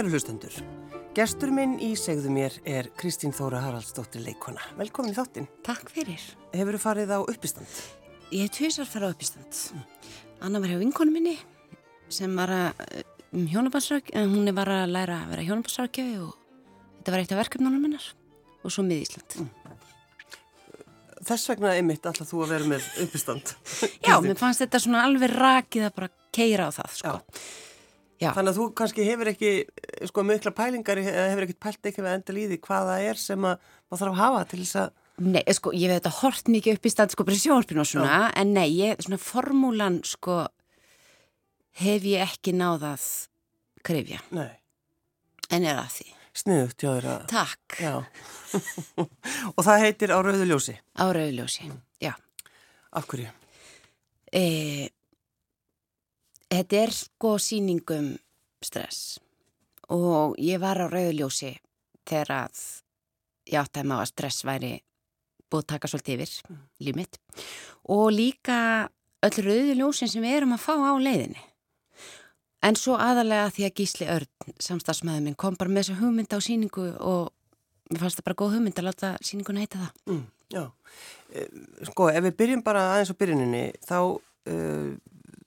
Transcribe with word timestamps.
Kæru 0.00 0.14
hlustendur, 0.14 0.54
gestur 1.12 1.50
minn 1.52 1.74
í 1.84 1.90
segðu 2.00 2.30
mér 2.32 2.54
er 2.64 2.86
Kristín 2.96 3.34
Þóra 3.36 3.58
Haraldsdóttir 3.66 4.22
leikona. 4.24 4.62
Velkomin 4.78 5.12
í 5.12 5.16
þáttinn. 5.18 5.44
Takk 5.66 5.92
fyrir. 5.92 6.22
Hefur 6.54 6.78
þú 6.78 6.80
farið 6.80 7.12
á 7.12 7.18
uppistand? 7.20 7.74
Ég 8.32 8.46
hef 8.46 8.54
tvísar 8.56 8.88
farið 8.88 9.12
á 9.12 9.12
uppistand. 9.12 9.60
Mm. 9.76 9.84
Anna 10.48 10.64
var 10.64 10.72
hjá 10.72 10.80
vinkonu 10.80 11.12
minni 11.12 11.36
sem 12.08 12.32
var 12.40 12.54
að, 12.56 12.82
um 13.28 13.44
hjónabansrauk, 13.52 14.08
hún 14.16 14.54
var 14.56 14.72
að 14.78 14.96
læra 14.96 15.20
að 15.20 15.36
vera 15.36 15.48
hjónabansraukjafi 15.50 16.18
og 16.24 16.34
þetta 16.96 17.18
var 17.18 17.26
eitt 17.26 17.36
af 17.36 17.44
verkefnunum 17.44 17.84
minnar 17.84 18.10
og 18.64 18.72
svo 18.72 18.88
mið 18.88 19.04
Ísland. 19.04 19.40
Mm. 19.44 19.78
Þess 21.28 21.52
vegna 21.52 21.76
einmitt 21.76 22.08
alltaf 22.08 22.32
þú 22.32 22.46
að 22.46 22.54
vera 22.56 22.72
með 22.72 22.92
uppistand. 23.04 23.58
Já, 24.00 24.16
mér 24.24 24.40
fannst 24.40 24.64
þetta 24.64 24.80
svona 24.80 25.04
alveg 25.10 25.36
rakið 25.36 25.90
að 25.90 25.98
bara 26.00 26.14
keira 26.32 26.72
á 26.72 26.80
það, 26.80 27.02
sko. 27.02 27.18
Já. 27.20 27.68
Já. 28.20 28.34
Þannig 28.36 28.52
að 28.52 28.58
þú 28.58 28.64
kannski 28.76 29.04
hefur 29.06 29.30
ekki 29.30 29.50
sko 30.10 30.22
mikla 30.28 30.52
pælingar 30.52 30.98
eða 31.00 31.28
hefur 31.30 31.46
ekkert 31.46 31.60
pælt 31.64 31.88
ekki 31.88 32.02
við 32.04 32.10
endal 32.12 32.36
í 32.36 32.48
því 32.50 32.58
hvaða 32.66 32.96
er 33.08 33.20
sem 33.20 33.46
að 33.48 33.70
maður 33.88 34.02
þarf 34.02 34.10
að 34.10 34.20
hafa 34.20 34.42
til 34.50 34.60
þess 34.64 34.80
að 34.82 34.90
Nei, 35.20 35.42
sko, 35.52 35.72
ég 35.76 35.90
veit 35.90 35.98
þetta 35.98 36.10
hort 36.22 36.46
mikið 36.48 36.78
upp 36.78 36.86
í 36.88 36.90
stað 36.94 37.10
sko 37.12 37.24
bara 37.28 37.36
sjálfinu 37.36 37.82
og 37.82 37.88
svona, 37.90 38.08
Já. 38.08 38.28
en 38.40 38.54
nei, 38.56 38.70
ég, 38.72 39.02
svona 39.04 39.18
formúlan 39.20 39.98
sko 40.08 40.36
hef 41.76 42.06
ég 42.08 42.24
ekki 42.24 42.54
náðað 42.56 43.04
krifja. 43.84 44.22
Nei. 44.32 44.48
En 45.52 45.66
er 45.68 45.76
að 45.82 45.90
því. 45.98 46.06
Sniðugt, 46.40 46.84
já, 46.86 46.90
er 46.94 47.08
að. 47.10 47.26
Takk. 47.34 47.76
Já. 47.82 47.92
og 49.56 49.60
það 49.66 49.84
heitir 49.84 50.14
Á 50.14 50.18
rauðuljósi. 50.24 50.76
Á 50.96 51.04
rauðuljósi, 51.12 51.68
já. 52.00 52.14
Af 52.96 53.08
hverju? 53.10 53.28
Eða 54.32 54.88
Þetta 56.50 56.78
er 56.82 56.94
sko 56.94 57.36
síningum 57.38 58.12
stress 58.64 59.18
og 59.90 60.36
ég 60.38 60.60
var 60.62 60.80
á 60.82 60.86
rauðljósi 60.90 61.52
þegar 62.06 62.32
að 62.44 62.62
ég 63.50 63.58
átti 63.60 63.82
að 63.82 63.90
maður 63.90 64.06
að 64.06 64.10
stress 64.12 64.46
væri 64.46 64.72
búið 65.50 65.64
að 65.64 65.70
taka 65.74 65.90
svolítið 65.90 66.24
yfir 66.24 66.34
mm. 66.50 66.64
líf 66.86 66.98
mitt 66.98 67.20
og 67.90 68.08
líka 68.14 68.58
öll 69.26 69.46
rauðljósin 69.46 70.10
sem 70.10 70.24
við 70.24 70.36
erum 70.40 70.56
að 70.56 70.64
fá 70.64 70.74
á 70.74 70.94
leiðinni. 70.98 71.42
En 72.60 72.76
svo 72.76 72.96
aðalega 73.00 73.48
því 73.54 73.66
að 73.66 73.76
Gísli 73.78 74.08
Örn, 74.12 74.54
samstagsmaður 74.60 75.22
minn, 75.24 75.36
kom 75.40 75.56
bara 75.56 75.72
með 75.72 75.86
þessu 75.86 76.00
hugmynd 76.02 76.34
á 76.36 76.38
síningu 76.44 76.86
og 76.98 77.30
mér 77.88 78.02
fannst 78.02 78.20
það 78.20 78.26
bara 78.28 78.38
góð 78.42 78.56
hugmynd 78.56 78.80
að 78.80 78.88
láta 78.90 79.12
síninguna 79.24 79.64
heita 79.64 79.80
það. 79.80 80.02
Mm, 80.12 80.26
já, 80.52 80.64
eh, 81.32 81.48
sko 81.88 82.10
ef 82.12 82.26
við 82.26 82.36
byrjum 82.42 82.64
bara 82.66 82.84
aðeins 82.92 83.12
á 83.16 83.20
byrjuninni 83.22 83.62
þá 83.86 83.96
uh, 83.96 84.90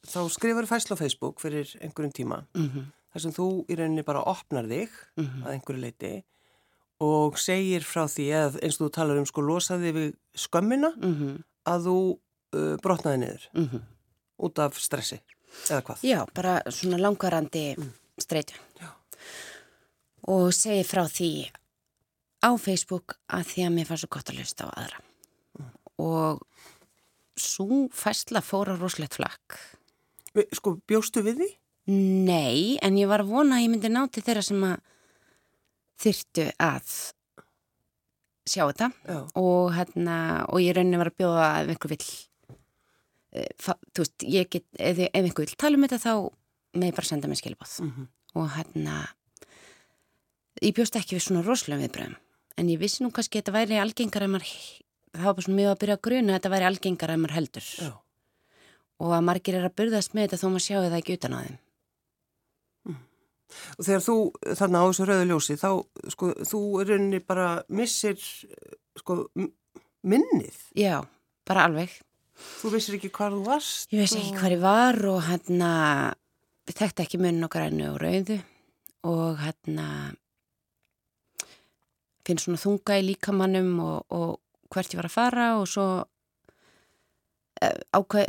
þá 0.08 0.20
skrifar 0.34 0.68
fæsla 0.68 0.98
á 0.98 1.02
Facebook 1.02 1.42
fyrir 1.44 1.70
einhverjum 1.82 2.14
tíma 2.14 2.44
mm 2.54 2.70
-hmm. 2.70 2.86
þar 3.14 3.22
sem 3.22 3.32
þú 3.32 3.48
í 3.68 3.78
rauninni 3.80 4.04
bara 4.04 4.24
opnar 4.24 4.68
þig 4.68 4.90
mm 5.18 5.26
-hmm. 5.26 5.44
að 5.46 5.52
einhverju 5.54 5.82
leiti 5.82 6.24
og 7.00 7.40
segir 7.40 7.82
frá 7.82 8.08
því 8.08 8.26
eða 8.32 8.60
eins 8.64 8.80
og 8.80 8.88
þú 8.88 8.92
talar 8.94 9.18
um 9.18 9.26
sko 9.26 9.42
losaði 9.42 9.92
við 9.92 10.14
skömmina 10.36 10.94
mm 10.96 11.14
-hmm. 11.16 11.44
að 11.66 11.80
þú 11.88 11.98
uh, 12.56 12.76
brotnaði 12.84 13.18
niður 13.18 13.50
mhm. 13.54 13.80
út 14.38 14.60
af 14.60 14.80
stressi 14.80 15.22
eða 15.70 15.82
hvað? 15.82 16.04
Já, 16.04 16.26
bara 16.34 16.62
svona 16.72 16.98
langarandi 16.98 17.76
mm. 17.78 17.92
streytu 18.18 18.54
og 20.34 20.54
segi 20.54 20.84
frá 20.88 21.04
því 21.08 21.52
á 22.44 22.52
Facebook 22.60 23.18
að 23.28 23.44
því 23.52 23.66
að 23.68 23.74
mér 23.76 23.90
fannst 23.90 24.06
svo 24.06 24.12
gott 24.16 24.30
að 24.30 24.40
hlusta 24.40 24.68
á 24.68 24.70
aðra 24.72 25.00
mm. 25.60 25.72
og 25.98 26.42
svo 27.40 27.88
fæsla 27.92 28.42
fóra 28.42 28.78
roslegt 28.80 29.18
flakk 29.20 29.60
Sko, 30.34 30.78
bjóstu 30.90 31.22
við 31.26 31.42
því? 31.42 31.50
Nei, 31.94 32.78
en 32.82 32.98
ég 32.98 33.10
var 33.12 33.22
að 33.22 33.34
vona 33.34 33.58
að 33.60 33.66
ég 33.66 33.74
myndi 33.74 33.92
ná 33.92 34.06
til 34.08 34.24
þeirra 34.24 34.44
sem 34.46 34.62
að 34.66 34.78
þyrtu 36.04 36.46
að 36.64 36.94
sjá 38.50 38.64
þetta. 38.64 38.90
Og, 39.40 39.74
hérna, 39.76 40.18
og 40.50 40.64
ég 40.64 40.76
rauninni 40.76 41.00
var 41.00 41.12
að 41.12 41.20
bjóða 41.22 41.50
ef 41.62 41.74
einhver 41.74 41.94
vill 41.94 42.08
e, 43.34 43.46
þú 43.60 44.04
veist, 44.04 44.26
ég 44.28 44.50
get 44.52 44.66
ef, 44.78 45.04
ef 45.06 45.20
einhver 45.22 45.46
vill 45.46 45.60
tala 45.60 45.80
um 45.80 45.86
þetta 45.88 46.02
þá 46.04 46.14
með 46.74 46.90
ég 46.90 46.98
bara 46.98 47.10
senda 47.10 47.30
mig 47.30 47.40
skilbóð 47.40 47.76
mm 47.84 47.92
-hmm. 47.92 48.08
og 48.42 48.50
hérna 48.58 48.96
ég 50.62 50.74
bjóst 50.76 50.96
ekki 50.98 51.16
við 51.16 51.26
svona 51.28 51.46
rosalega 51.46 51.84
viðbröðum 51.84 52.16
en 52.58 52.70
ég 52.70 52.80
vissi 52.80 53.04
nú 53.04 53.12
kannski 53.12 53.38
að 53.38 53.44
þetta 53.44 53.58
væri 53.58 53.80
algengar 53.80 54.24
að 54.24 54.34
maður, 54.36 54.54
það 55.14 55.26
var 55.26 55.34
bara 55.34 55.46
svona 55.46 55.60
mjög 55.62 55.72
að 55.72 55.80
byrja 55.80 55.96
að 55.96 56.06
gruna 56.08 56.32
að 56.32 56.36
þetta 56.36 56.54
væri 56.56 56.66
algengar 56.66 57.10
að 57.10 57.22
maður 57.22 57.38
heldur. 57.38 57.68
Já 57.80 58.03
og 59.04 59.16
að 59.18 59.26
margir 59.28 59.58
er 59.60 59.68
að 59.68 59.76
byrðast 59.82 60.16
með 60.16 60.28
þetta 60.28 60.42
þó 60.42 60.48
maður 60.50 60.66
sjáu 60.68 60.84
það 60.86 60.98
ekki 61.00 61.18
utan 61.18 61.36
á 61.36 61.40
þeim. 61.44 61.58
Mm. 62.88 63.02
Og 63.78 63.88
þegar 63.88 64.06
þú 64.08 64.16
þarna 64.62 64.82
á 64.82 64.86
þessu 64.88 65.10
rauðu 65.10 65.28
ljósi 65.30 65.60
þá 65.60 65.70
sko 66.16 66.32
þú 66.54 66.64
er 66.82 66.90
rauninni 66.94 67.22
bara 67.28 67.50
missir 67.68 68.18
sko 69.00 69.20
minnið. 70.04 70.58
Já, 70.80 70.98
bara 71.48 71.68
alveg. 71.70 71.94
Þú 72.34 72.74
vissir 72.74 72.98
ekki 72.98 73.12
hvað 73.14 73.38
þú 73.38 73.46
varst? 73.46 73.94
Ég 73.94 74.04
vissi 74.04 74.20
ekki 74.20 74.40
hvað 74.40 74.56
ég 74.56 74.64
var 74.64 75.00
og 75.12 75.22
hérna 75.28 75.70
við 76.68 76.80
þekkti 76.80 77.06
ekki 77.06 77.22
munn 77.22 77.46
okkar 77.46 77.68
ennu 77.68 77.92
og 77.92 78.02
rauðu 78.02 78.40
og 79.04 79.42
hérna 79.44 79.88
finn 82.24 82.40
svona 82.40 82.62
þunga 82.62 82.98
í 83.02 83.06
líkamannum 83.10 83.72
og, 83.84 84.16
og 84.16 84.72
hvert 84.74 84.94
ég 84.94 85.02
var 85.02 85.10
að 85.10 85.16
fara 85.18 85.48
og 85.60 85.68
svo 85.70 85.88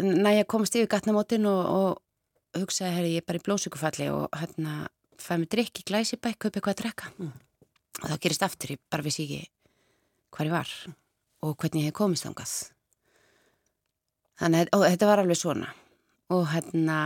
næja 0.03 0.45
komast 0.49 0.77
yfir 0.77 0.91
gatnamótin 0.91 1.47
og, 1.51 1.63
og 1.65 2.61
hugsaði, 2.61 2.93
herri, 2.95 3.15
ég 3.17 3.25
er 3.25 3.29
bara 3.29 3.41
í 3.41 3.45
blóðsökufalli 3.45 4.11
og 4.15 4.29
hérna 4.39 4.85
fæði 5.21 5.41
mig 5.43 5.51
drikki, 5.55 5.85
glæsi 5.89 6.19
bæk, 6.19 6.39
kaupi 6.39 6.59
eitthvað 6.59 6.75
að 6.75 6.83
drekka 6.83 7.11
mm. 7.17 7.33
og 8.03 8.07
þá 8.11 8.17
gerist 8.23 8.47
aftur, 8.47 8.75
ég 8.75 8.83
bara 8.91 9.07
vissi 9.07 9.27
ekki 9.27 9.43
hvað 10.35 10.51
ég 10.51 10.55
var 10.55 10.73
mm. 10.75 10.97
og 11.47 11.57
hvernig 11.59 11.85
ég 11.85 11.91
hef 11.91 11.99
komist 11.99 12.29
ángað 12.29 12.55
þannig 14.41 14.73
að 14.75 14.87
þetta 14.89 15.11
var 15.11 15.23
alveg 15.23 15.41
svona 15.41 15.71
og 16.35 16.49
hérna 16.51 16.99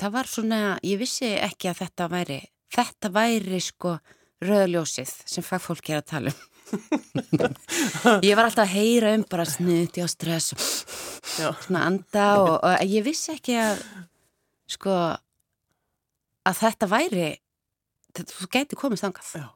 það 0.00 0.16
var 0.16 0.30
svona, 0.30 0.60
ég 0.82 1.00
vissi 1.00 1.30
ekki 1.38 1.70
að 1.70 1.84
þetta 1.84 2.10
væri 2.12 2.40
þetta 2.74 3.12
væri 3.14 3.62
sko 3.62 3.98
röðljósið 4.44 5.14
sem 5.30 5.46
fagfólk 5.46 5.92
er 5.92 6.02
að 6.02 6.10
tala 6.10 6.34
um 6.34 6.53
ég 8.26 8.34
var 8.36 8.46
alltaf 8.46 8.64
að 8.64 8.74
heyra 8.74 9.14
um 9.18 9.24
bara 9.30 9.46
snuti 9.48 10.02
og 10.04 10.10
stress 10.12 10.52
og 11.44 11.60
svona 11.64 11.84
anda 11.88 12.26
og, 12.40 12.54
og 12.58 12.84
ég 12.88 13.04
vissi 13.06 13.34
ekki 13.34 13.56
að 13.60 13.82
sko 14.74 14.94
að 16.44 16.60
þetta 16.60 16.88
væri 16.90 17.28
þetta 18.14 18.48
gæti 18.52 18.78
komist 18.78 19.06
angað 19.06 19.30
Já. 19.40 19.46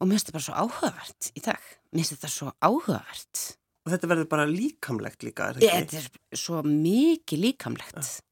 og 0.00 0.08
mér 0.08 0.16
finnst 0.16 0.30
þetta 0.30 0.38
bara 0.38 0.46
svo 0.48 0.56
áhugavert 0.64 1.30
í 1.34 1.44
dag. 1.44 1.68
Mér 1.94 2.02
finnst 2.02 2.16
þetta 2.16 2.32
svo 2.34 2.52
áhugavert. 2.58 3.42
Og 3.84 3.92
þetta 3.92 4.10
verður 4.10 4.30
bara 4.32 4.46
líkamlegt 4.48 5.26
líka 5.26 5.50
er 5.52 5.60
þetta 5.60 6.00
er 6.00 6.40
svo 6.40 6.62
mikið 6.66 7.42
líkamlegt. 7.48 7.98
Já. 8.00 8.22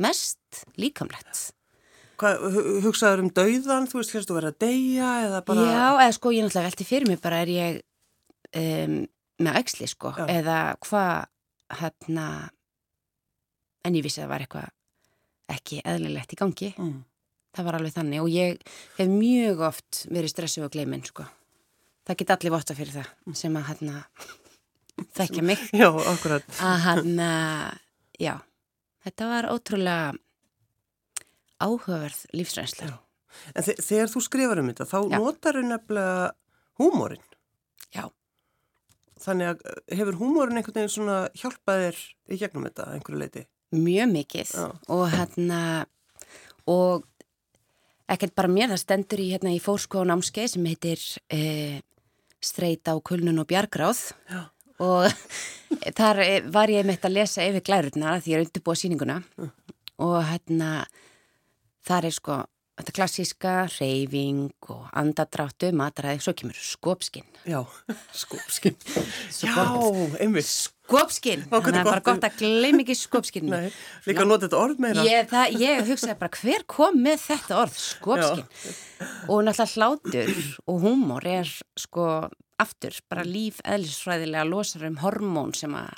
mest 0.00 0.62
líkamlegt 0.80 1.50
hugsaður 2.84 3.24
um 3.24 3.30
dauðan, 3.34 3.86
þú 3.90 4.00
veist, 4.00 4.12
hérstu 4.14 4.34
að 4.34 4.38
vera 4.40 4.52
að 4.52 4.58
deyja 4.64 5.10
eða 5.26 5.40
bara... 5.46 5.64
Já, 5.66 5.86
eða 6.04 6.14
sko, 6.16 6.32
ég 6.34 6.44
náttúrulega 6.44 6.70
velti 6.70 6.86
fyrir 6.88 7.10
mig 7.10 7.20
bara 7.22 7.40
er 7.44 7.52
ég 7.54 7.78
um, 8.60 8.96
með 9.40 9.58
auksli, 9.60 9.88
sko, 9.90 10.12
Já. 10.16 10.24
eða 10.32 10.58
hvað, 10.84 11.30
hérna, 11.80 12.26
en 13.86 13.98
ég 13.98 14.04
vissi 14.04 14.20
að 14.20 14.26
það 14.26 14.32
var 14.34 14.44
eitthvað 14.46 15.56
ekki 15.56 15.80
eðlilegt 15.92 16.34
í 16.34 16.40
gangi. 16.40 16.70
Mm. 16.78 16.96
Það 17.56 17.66
var 17.66 17.78
alveg 17.80 17.94
þannig 17.96 18.22
og 18.22 18.30
ég 18.30 18.60
hef 18.98 19.10
mjög 19.10 19.64
oft 19.70 20.04
verið 20.12 20.34
stressuð 20.34 20.68
og 20.68 20.74
gleiminn, 20.76 21.06
sko. 21.06 21.26
Það 22.06 22.20
get 22.20 22.34
allir 22.36 22.54
votta 22.54 22.76
fyrir 22.78 22.96
það 23.00 23.08
mm. 23.10 23.38
sem 23.40 23.58
að, 23.58 23.68
hérna, 23.72 24.02
þekkja 25.18 25.46
mig. 25.46 25.68
Já, 25.72 25.88
akkurat. 26.12 26.56
Að, 26.60 26.76
hérna, 26.86 27.30
já, 28.20 28.34
þetta 29.06 29.30
var 29.32 29.50
ótrúlega 29.54 30.18
áhugaverð 31.60 32.24
lífsreynsla. 32.36 32.90
En 33.54 33.66
þegar 33.66 34.10
þú 34.10 34.22
skrifar 34.24 34.60
um 34.62 34.70
þetta, 34.72 34.88
þá 34.90 34.98
Já. 35.00 35.18
notar 35.18 35.58
þau 35.58 35.66
nefnilega 35.68 36.30
húmórin. 36.80 37.22
Já. 37.94 38.08
Þannig 39.20 39.52
að 39.52 39.62
eh, 39.68 39.80
hefur 40.00 40.18
húmórin 40.20 40.60
einhvern 40.60 40.80
veginn 40.80 40.94
svona 40.94 41.20
hjálpaðir 41.38 42.00
í 42.30 42.40
gegnum 42.40 42.66
þetta 42.68 42.88
einhverju 42.96 43.20
leiti? 43.20 43.46
Mjög 43.76 44.12
mikið 44.14 44.54
Já. 44.56 44.66
og 44.90 45.04
hérna 45.12 45.60
og 46.70 47.06
ekkert 48.10 48.34
bara 48.34 48.50
mér, 48.50 48.72
það 48.72 48.82
stendur 48.82 49.22
í, 49.22 49.28
hérna, 49.34 49.52
í 49.54 49.60
fórskóðun 49.62 50.16
ámskeið 50.16 50.54
sem 50.54 50.66
heitir 50.70 51.04
eh, 51.32 51.78
Streit 52.40 52.88
á 52.88 52.96
kulnun 53.04 53.42
og 53.42 53.48
bjargráð 53.50 54.00
Já. 54.30 54.40
og 54.80 55.06
þar 55.98 56.22
eh, 56.24 56.40
var 56.50 56.72
ég 56.72 56.88
meitt 56.88 57.04
að 57.06 57.18
lesa 57.20 57.46
yfir 57.46 57.66
glærurna 57.66 58.16
því 58.18 58.34
ég 58.34 58.40
er 58.40 58.46
undirbúið 58.46 58.82
síninguna 58.82 59.20
uh. 59.38 59.52
og 60.02 60.18
hérna 60.30 60.70
þar 61.90 62.08
er 62.08 62.16
sko 62.16 62.40
þetta 62.80 62.96
klassíska 62.96 63.54
reyfing 63.74 64.70
og 64.72 64.86
andadráttu, 64.96 65.68
matræði, 65.76 66.22
svo 66.24 66.32
kemur 66.38 66.56
skópskinn. 66.56 67.26
Já, 67.44 67.60
skópskinn. 68.22 68.78
Já, 69.44 69.66
einmitt. 70.22 70.48
skopskinn 70.90 71.44
þannig 71.46 71.68
að 71.68 71.70
það 71.70 71.80
er 71.80 71.88
bara 71.88 72.04
gott 72.08 72.26
að 72.26 72.38
gleym 72.40 72.82
ekki 72.82 72.96
skopskinn 72.98 73.50
Nei, 73.50 73.70
líka 74.08 74.24
að 74.24 74.30
nota 74.32 74.46
þetta 74.46 74.60
orð 74.60 74.82
meira 74.82 75.04
ég, 75.06 75.28
það, 75.30 75.56
ég 75.62 75.82
hugsaði 75.86 76.16
bara 76.20 76.40
hver 76.40 76.64
kom 76.70 76.98
með 77.04 77.24
þetta 77.28 77.58
orð 77.60 77.76
skopskinn 77.84 78.72
og 79.30 79.44
náttúrulega 79.46 79.70
hlátur 79.76 80.32
og 80.66 80.80
húmor 80.84 81.28
er 81.30 81.52
sko 81.78 82.06
aftur 82.60 82.98
bara 83.12 83.24
líf 83.26 83.60
eðlisfræðilega 83.64 84.48
losar 84.48 84.88
um 84.90 84.98
hormón 85.04 85.54
sem 85.56 85.76
að 85.78 85.92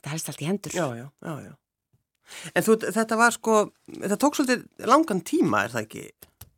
þetta 0.00 0.14
helst 0.14 0.32
allt 0.32 0.44
í 0.44 0.48
hendur 0.48 0.78
já, 0.80 0.86
já, 0.96 1.06
já, 1.20 1.34
já. 1.50 1.52
En 2.54 2.66
þú, 2.66 2.76
þetta 2.86 3.18
var 3.18 3.34
sko, 3.36 3.56
þetta 3.90 4.18
tók 4.20 4.38
svolítið 4.38 4.88
langan 4.90 5.22
tíma, 5.26 5.64
er 5.64 5.74
það 5.74 5.86
ekki, 5.86 6.04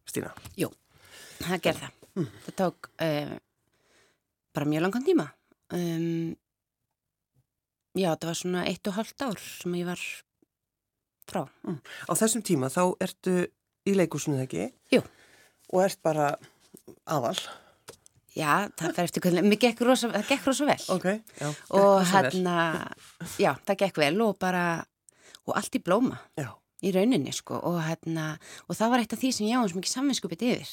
Stína? 0.08 0.32
Jú, 0.58 0.68
það 1.40 1.64
gerð 1.66 1.84
það. 1.84 1.96
Mm. 2.12 2.28
Það 2.44 2.56
tók 2.60 2.90
uh, 3.06 3.32
bara 4.52 4.68
mjög 4.68 4.84
langan 4.86 5.06
tíma. 5.06 5.26
Um, 5.72 6.34
já, 7.96 8.10
þetta 8.10 8.30
var 8.30 8.38
svona 8.42 8.66
eitt 8.68 8.92
og 8.92 8.98
halvt 8.98 9.26
ár 9.28 9.40
sem 9.40 9.80
ég 9.80 9.88
var 9.88 10.04
frá. 11.30 11.42
Mm. 11.64 11.80
Á 11.80 12.12
þessum 12.20 12.44
tíma 12.46 12.70
þá 12.72 12.82
ertu 13.02 13.36
í 13.88 13.96
leikusunni, 13.96 14.44
ekki? 14.44 14.68
Jú. 14.92 15.02
Og 15.72 15.84
ert 15.86 16.02
bara 16.04 16.34
aðal? 17.08 17.38
Já, 18.32 18.68
það 18.80 18.94
fer 18.96 19.08
eftir 19.08 19.24
hvernig, 19.26 19.44
mér 19.44 19.60
gekk 19.60 19.82
rosa, 19.84 20.08
það 20.12 20.30
gekk 20.30 20.46
rosa 20.48 20.66
vel. 20.68 20.78
Ok, 20.94 21.08
já. 21.36 21.48
Og 21.76 21.98
hérna, 22.08 22.54
já, 23.40 23.50
það 23.68 23.80
gekk 23.84 24.00
vel 24.00 24.14
og 24.24 24.38
bara 24.40 24.64
og 25.48 25.56
allt 25.58 25.78
í 25.78 25.82
blóma. 25.82 26.20
Já. 26.38 26.52
í 26.82 26.90
rauninni 26.90 27.30
sko 27.34 27.60
og, 27.62 27.78
hérna, 27.86 28.36
og 28.66 28.74
það 28.74 28.92
var 28.92 29.02
eitt 29.02 29.12
af 29.14 29.20
því 29.22 29.28
sem 29.36 29.46
ég 29.46 29.58
á 29.58 29.62
hans 29.62 29.74
mikið 29.76 29.92
samvinskupið 29.92 30.44
yfir. 30.48 30.72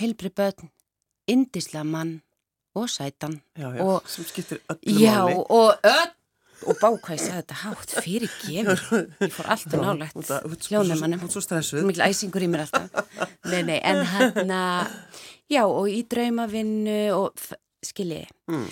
Heilbri 0.00 0.30
börn, 0.34 0.70
indisla 1.30 1.84
mann 1.86 2.16
og 2.78 2.88
sætan. 2.90 3.38
Já, 3.58 3.68
já, 3.74 3.82
og, 3.84 4.08
sem 4.10 4.26
skiptir 4.26 4.58
öllu 4.66 4.96
já, 4.98 5.14
máli. 5.22 5.36
og 5.38 5.86
öll 5.86 6.14
og 6.66 6.74
bákvæði 6.80 7.22
sagði 7.22 7.38
þetta 7.38 7.56
hátt 7.60 7.92
fyrir 8.02 8.32
gefur 8.42 8.80
ég 9.22 9.34
fór 9.36 9.50
alltaf 9.54 9.84
svo 11.30 11.42
stressuð. 11.44 11.86
Mikil 11.86 12.02
æsingur 12.08 12.42
í 12.42 12.50
mér 12.50 12.64
alltaf. 12.66 13.30
Nei, 13.46 13.62
nei, 13.62 13.78
en 13.78 14.02
hérna 14.10 14.60
já, 15.46 15.62
og 15.62 15.86
í 15.86 16.02
draumavinnu 16.10 16.98
og 17.14 17.46
skilji 17.86 18.24
mm. 18.50 18.68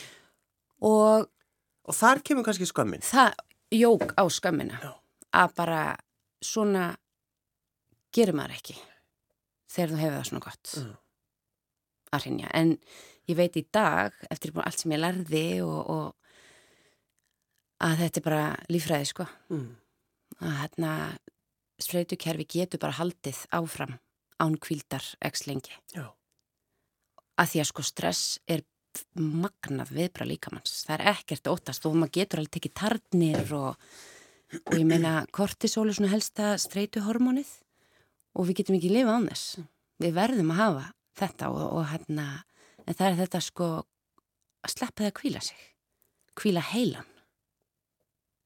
og 0.91 1.31
og 1.87 1.95
þar 1.95 2.25
kemur 2.27 2.43
kannski 2.43 2.67
skömmin. 2.67 3.07
það 3.07 3.39
jók 3.71 4.17
á 4.19 4.27
skömmina 4.27 4.83
að 5.37 5.57
bara 5.59 5.81
svona 6.45 6.91
gerir 8.15 8.37
maður 8.37 8.57
ekki 8.57 8.77
þegar 9.73 9.93
þú 9.93 10.01
hefur 10.01 10.17
það 10.17 10.29
svona 10.31 10.45
gott 10.47 10.75
mm. 10.81 10.93
að 12.17 12.27
hrinja. 12.27 12.53
En 12.57 12.77
ég 13.27 13.39
veit 13.39 13.59
í 13.59 13.65
dag, 13.75 14.15
eftir 14.31 14.55
allt 14.63 14.83
sem 14.83 14.95
ég 14.95 15.03
lærði 15.03 15.47
og, 15.67 15.81
og 15.93 16.07
að 17.85 18.05
þetta 18.05 18.21
er 18.21 18.27
bara 18.29 18.45
lífræði 18.73 19.11
sko. 19.11 19.27
Mm. 19.53 19.69
Að 20.41 20.59
hérna 20.63 20.93
streytukerfi 21.83 22.47
getur 22.57 22.81
bara 22.83 22.99
haldið 23.01 23.43
áfram 23.57 23.99
án 24.41 24.57
kvildar 24.61 25.05
ekki 25.25 25.51
lengi. 25.51 25.77
Já. 25.93 26.09
Að 27.37 27.53
því 27.53 27.63
að 27.63 27.71
sko 27.71 27.85
stress 27.85 28.25
er 28.49 28.65
magnað 29.21 29.93
viðbra 29.93 30.25
líkamanns. 30.29 30.85
Það 30.87 30.95
er 30.97 31.11
ekkert 31.13 31.51
óttast 31.53 31.85
og 31.89 31.99
maður 31.99 32.15
getur 32.17 32.41
alveg 32.41 32.55
tekið 32.57 32.77
tarnir 32.81 33.53
og 33.57 33.89
og 34.55 34.77
ég 34.77 34.87
meina 34.89 35.25
kortisol 35.35 35.89
er 35.91 35.97
svona 35.99 36.13
helsta 36.13 36.55
streytuhormónið 36.61 37.49
og 38.37 38.49
við 38.49 38.61
getum 38.61 38.79
ekki 38.79 38.93
lifa 38.93 39.17
án 39.17 39.29
þess. 39.31 39.57
Við 40.03 40.15
verðum 40.17 40.53
að 40.55 40.61
hafa 40.63 40.85
þetta 41.17 41.51
og, 41.55 41.65
og 41.81 41.89
hérna 41.91 42.27
en 42.85 42.95
það 42.95 43.09
er 43.09 43.19
þetta 43.23 43.43
sko 43.45 43.71
að 44.67 44.75
sleppa 44.75 45.03
það 45.03 45.11
að 45.11 45.19
kvíla 45.21 45.43
sig 45.47 45.67
kvíla 46.37 46.63
heilan 46.73 47.11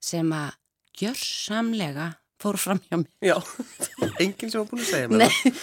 sem 0.01 0.31
að 0.33 0.57
gjörsamlega 1.01 2.07
fór 2.41 2.57
fram 2.61 2.81
hjá 2.87 2.97
mig 3.03 3.11
Já, 3.25 3.37
enginn 4.23 4.53
sem 4.53 4.63
var 4.63 4.69
búin 4.71 4.85
að 4.85 4.93
segja 4.93 5.11
mér 5.11 5.25
Nei, 5.27 5.55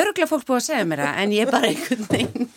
öruglega 0.00 0.30
fólk 0.30 0.46
búin 0.48 0.62
að 0.62 0.68
segja 0.70 0.88
mér 0.88 1.04
það 1.04 1.20
en 1.22 1.34
ég 1.36 1.52
bara 1.52 1.70
einhvern 1.70 2.08
veginn 2.10 2.48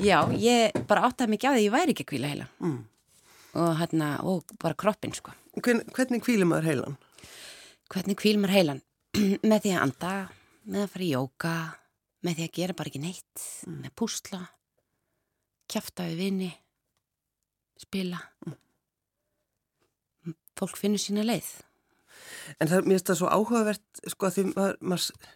Já, 0.00 0.18
ég 0.38 0.76
bara 0.88 1.08
áttaði 1.08 1.34
mikið 1.34 1.50
á 1.50 1.52
því 1.52 1.58
að 1.58 1.64
ég 1.64 1.74
væri 1.74 1.94
ekki 1.94 2.04
að 2.06 2.10
kvíla 2.12 2.30
heilan. 2.30 2.50
Mm. 2.62 2.78
Og 3.58 3.76
hérna, 3.80 4.12
og 4.22 4.44
bara 4.62 4.78
kroppin 4.78 5.14
sko 5.16 5.34
Hvern, 5.58 5.82
hvernig 5.96 6.22
kvílir 6.22 6.46
maður 6.46 6.68
heilan? 6.70 6.96
Hvernig 7.90 8.18
kvílir 8.20 8.38
maður 8.38 8.54
heilan? 8.54 8.82
með 9.50 9.64
því 9.64 9.72
að 9.74 9.82
anda, 9.82 10.12
með 10.70 10.84
að 10.84 10.92
fara 10.92 11.06
í 11.06 11.10
jóka, 11.10 11.54
með 12.26 12.36
því 12.36 12.46
að 12.46 12.56
gera 12.58 12.76
bara 12.78 12.92
ekki 12.92 13.02
neitt, 13.02 13.46
mm. 13.66 13.80
með 13.82 13.94
púsla, 13.98 14.40
kæfta 15.70 16.06
við 16.10 16.22
vini, 16.22 16.50
spila. 17.80 18.20
Mm. 18.46 18.56
Fólk 20.60 20.78
finnur 20.78 21.02
sína 21.02 21.26
leið. 21.26 21.50
En 22.60 22.70
það, 22.70 22.86
mér 22.86 22.98
finnst 22.98 23.10
það 23.10 23.20
svo 23.20 23.34
áhugavert, 23.34 24.02
sko, 24.14 24.28
að 24.28 24.36
því 24.36 24.46
maður, 24.52 24.80
maður, 24.92 25.28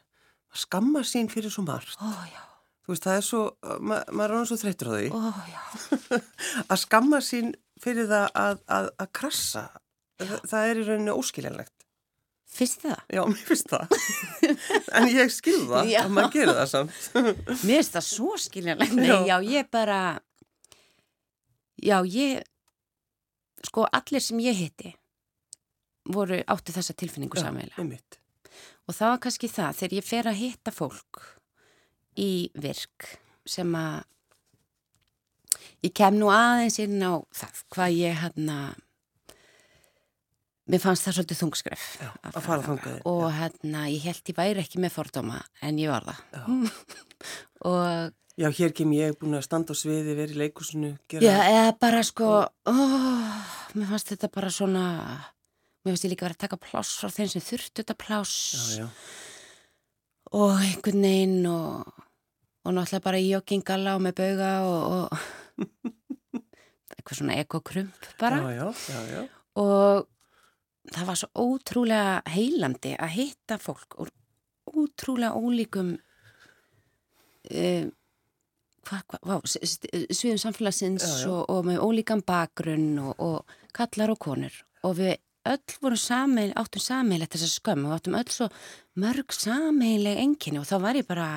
maður 0.47 0.65
skammar 0.65 1.11
sín 1.11 1.31
fyrir 1.33 1.55
svo 1.55 1.67
margt. 1.67 1.99
Ó, 1.99 2.11
já. 2.31 2.43
Þú 2.85 2.93
veist, 2.93 3.07
það 3.07 3.19
er 3.19 3.25
svo, 3.25 3.43
ma 3.81 4.01
maður 4.13 4.25
er 4.25 4.39
alveg 4.39 4.51
svo 4.51 4.59
þreytur 4.61 4.91
á 4.91 4.95
því. 4.95 5.07
Ó, 5.11 5.21
já. 5.49 5.63
að 6.71 6.83
skamma 6.85 7.21
sín 7.25 7.55
fyrir 7.83 8.07
það 8.11 8.29
að, 8.39 8.61
að, 8.77 8.91
að 9.03 9.11
krassa 9.21 9.65
það, 10.21 10.37
það 10.51 10.69
er 10.69 10.81
í 10.81 10.85
rauninu 10.89 11.17
óskiljanlegt. 11.21 11.73
Fyrst 12.55 12.85
það? 12.85 13.01
Já, 13.11 13.21
mér 13.27 13.47
finnst 13.49 13.73
það. 13.73 13.95
en 15.01 15.09
ég 15.11 15.33
skil 15.35 15.57
það 15.67 15.89
Já. 15.91 16.01
að 16.05 16.13
maður 16.15 16.35
gerir 16.37 16.59
það 16.61 16.69
samt. 16.71 16.99
Mér 17.67 17.81
finnst 17.81 17.97
það 17.97 18.07
svo 18.07 18.35
skiljanlegt. 18.39 18.95
Nei, 18.99 19.09
Já. 19.09 19.17
já, 19.27 19.37
ég 19.51 19.71
bara, 19.75 20.01
já, 21.83 21.97
ég, 22.07 22.45
sko, 23.67 23.89
allir 23.91 24.23
sem 24.23 24.45
ég 24.45 24.61
hitti 24.61 24.95
voru 26.15 26.39
áttu 26.53 26.75
þessa 26.77 26.95
tilfinningu 27.01 27.41
samveila. 27.41 27.89
Og 28.85 28.93
það 28.93 29.15
var 29.15 29.21
kannski 29.25 29.49
það, 29.51 29.77
þegar 29.81 29.99
ég 29.99 30.07
fer 30.07 30.31
að 30.31 30.41
hitta 30.45 30.75
fólk 30.75 31.23
í 32.21 32.31
virk 32.61 33.09
sem 33.49 33.71
að 33.75 34.03
ég 35.85 35.95
kem 35.97 36.19
nú 36.19 36.33
aðeins 36.33 36.81
inn 36.83 36.99
á 37.03 37.21
það, 37.35 37.63
hvað 37.75 38.01
ég 38.01 38.19
hérna 38.23 38.59
mér 40.71 40.81
fannst 40.81 41.05
það 41.05 41.19
svolítið 41.19 41.41
þungskref 41.43 41.87
Já, 42.01 42.11
að 42.31 42.43
fara 42.47 42.65
þangað, 42.65 42.99
og 43.11 43.25
hérna 43.37 43.87
ég 43.93 44.07
held 44.09 44.33
ég 44.33 44.39
væri 44.39 44.65
ekki 44.65 44.81
með 44.83 44.95
fordóma 44.97 45.41
en 45.65 45.81
ég 45.83 45.93
var 45.93 46.07
það. 46.09 46.69
Og 47.71 48.13
Já, 48.35 48.49
hér 48.51 48.73
kem 48.75 48.91
ég 48.97 49.15
búin 49.21 49.37
að 49.39 49.45
standa 49.47 49.71
á 49.71 49.79
sviði, 49.79 50.17
verið 50.19 50.35
í 50.35 50.41
leikusinu, 50.41 50.89
gera... 51.07 51.23
Já, 51.23 51.37
eða 51.53 51.75
bara 51.85 52.01
sko, 52.03 52.31
ó, 52.67 52.75
mér 53.79 53.93
fannst 53.93 54.11
þetta 54.11 54.31
bara 54.35 54.51
svona, 54.51 54.87
mér 55.85 55.95
fannst 55.95 56.07
ég 56.09 56.11
líka 56.11 56.27
verið 56.27 56.41
að 56.41 56.43
taka 56.49 56.59
pláss 56.65 56.97
frá 56.99 57.13
þeim 57.15 57.31
sem 57.31 57.45
þurftu 57.47 57.85
þetta 57.85 57.97
pláss. 58.03 58.35
Já, 58.75 58.83
já. 58.83 58.89
og 60.35 60.57
einhvern 60.57 61.07
veginn 61.07 61.47
og, 61.53 62.03
og 62.67 62.75
náttúrulega 62.75 63.07
bara 63.07 63.23
í 63.23 63.31
joggingala 63.31 63.95
og 63.95 64.03
með 64.09 64.19
bauga 64.19 64.51
og, 64.67 64.99
og 64.99 65.31
eitthvað 66.95 67.21
svona 67.21 67.39
ekokrump 67.43 68.11
bara 68.21 68.43
Já, 68.55 68.69
já, 68.73 69.01
já, 69.13 69.23
og 69.61 70.09
það 70.93 71.09
var 71.09 71.21
svo 71.21 71.29
ótrúlega 71.47 72.23
heilandi 72.35 72.95
að 72.99 73.17
hitta 73.19 73.59
fólk 73.63 73.99
úr 74.03 74.13
ótrúlega 74.75 75.37
ólíkum 75.39 75.95
uh, 77.53 77.85
sviðum 78.85 80.41
samfélagsins. 80.41 81.07
Og, 81.31 81.45
og 81.49 81.63
með 81.69 81.81
ólíkan 81.85 82.25
bakgrunn 82.27 82.99
og, 83.01 83.15
og 83.23 83.57
kallar 83.77 84.13
og 84.13 84.21
konur 84.21 84.59
og 84.85 84.99
við 84.99 85.15
öll 85.49 85.77
vorum 85.81 86.01
sameil, 86.01 86.53
áttum 86.57 86.83
sameilegt 86.83 87.35
þessa 87.37 87.49
skömm 87.53 87.87
og 87.89 87.97
áttum 87.99 88.17
öll 88.19 88.31
svo 88.33 88.49
mörg 89.01 89.33
sameileg 89.37 90.21
enginni 90.21 90.61
og 90.61 90.69
þá 90.69 90.77
var 90.85 91.01
ég 91.01 91.09
bara 91.09 91.29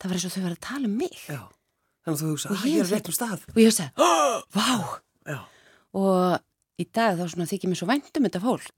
það 0.00 0.08
var 0.08 0.18
eins 0.18 0.28
og 0.28 0.34
þau 0.34 0.44
var 0.44 0.56
að 0.56 0.64
tala 0.68 0.88
um 0.88 0.96
mig 1.00 1.18
Já. 1.28 1.42
Þannig 2.02 2.16
að 2.16 2.22
þú 2.22 2.30
hugsa, 2.32 2.50
að 2.50 2.62
ég 2.66 2.72
ég 2.74 2.82
er 2.82 2.88
rétt 2.96 3.08
um 3.10 3.14
stað. 3.14 3.42
og 3.52 3.58
ég 3.62 3.68
hugsaði, 3.70 3.90
vá. 4.56 4.70
Já, 5.22 5.38
og 5.94 6.82
í 6.82 6.86
dag 6.90 7.18
þá 7.18 7.26
svona 7.30 7.48
þykir 7.50 7.70
mér 7.70 7.78
svo 7.78 7.88
vænt 7.90 8.18
um 8.18 8.26
þetta 8.26 8.42
fólk. 8.42 8.70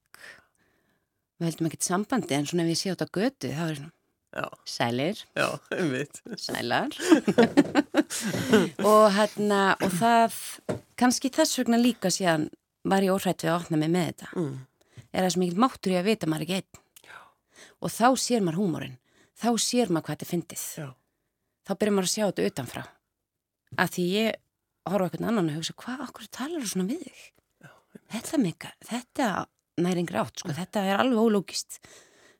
Við 1.40 1.48
heldum 1.48 1.68
ekkert 1.68 1.86
sambandi 1.86 2.36
en 2.36 2.48
svona 2.48 2.66
ef 2.66 2.72
ég 2.74 2.80
sé 2.80 2.92
át 2.92 3.04
á 3.04 3.08
götu 3.08 3.50
þá 3.50 3.62
er 3.64 3.72
ég 3.72 3.78
svona 3.80 3.92
já, 4.34 4.46
sælir, 4.68 5.22
já, 5.38 5.46
einmitt. 5.74 6.20
sælar. 6.42 6.94
Og 8.90 9.04
hérna 9.14 9.60
og 9.80 9.94
það, 9.98 10.38
kannski 11.00 11.30
þess 11.34 11.60
vegna 11.62 11.80
líka 11.80 12.12
síðan 12.12 12.48
var 12.84 13.06
ég 13.06 13.14
óhrætt 13.14 13.46
við 13.46 13.54
að 13.54 13.60
opna 13.62 13.80
mig 13.80 13.92
með 13.94 14.10
þetta. 14.10 14.32
Mm. 14.36 14.56
er 15.14 15.24
það 15.24 15.32
sem 15.32 15.44
mikil 15.44 15.62
máttur 15.64 15.94
ég 15.94 16.02
að 16.02 16.10
vita 16.10 16.28
maður 16.28 16.44
ekki 16.48 16.58
einn? 16.60 16.82
Og 17.84 17.92
þá 17.92 18.06
sér 18.20 18.44
maður 18.44 18.60
húmórin. 18.60 18.98
Þá 19.38 19.48
sér 19.60 19.90
maður 19.90 20.06
hvað 20.06 20.14
þetta 20.14 20.26
er 20.26 20.32
fyndið. 20.34 20.66
Já, 20.82 20.88
þá 21.64 21.72
byrjar 21.78 21.96
maður 21.96 22.10
að 22.10 22.14
sjá 22.14 22.24
þetta 22.26 22.50
utanfrá 22.50 22.84
að 23.80 23.94
því 23.96 24.06
ég 24.14 24.40
horfa 24.90 25.08
eitthvað 25.08 25.28
annan 25.30 25.50
og 25.50 25.58
hugsa 25.58 25.76
hvað, 25.80 26.04
okkur 26.08 26.30
talar 26.34 26.64
þú 26.64 26.70
svona 26.72 26.88
við 26.90 27.04
þig? 27.06 27.22
Þetta 28.14 28.40
meika, 28.42 28.72
þetta 28.84 29.28
næring 29.84 30.10
rátt, 30.14 30.40
sko, 30.40 30.54
þetta 30.54 30.84
er 30.86 31.00
alveg 31.02 31.22
ólógist. 31.24 31.80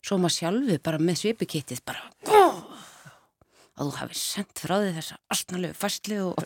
Svo 0.05 0.19
maður 0.21 0.37
sjálfu 0.37 0.81
bara 0.85 1.01
með 1.01 1.23
svipukittið 1.23 1.81
bara 1.89 2.03
að 3.75 3.89
þú 3.89 3.95
hafi 3.99 4.19
sendt 4.19 4.61
frá 4.63 4.77
þig 4.83 4.99
þessa 4.99 5.17
astnalegu 5.35 5.77
fæslu 5.79 6.19
og 6.29 6.43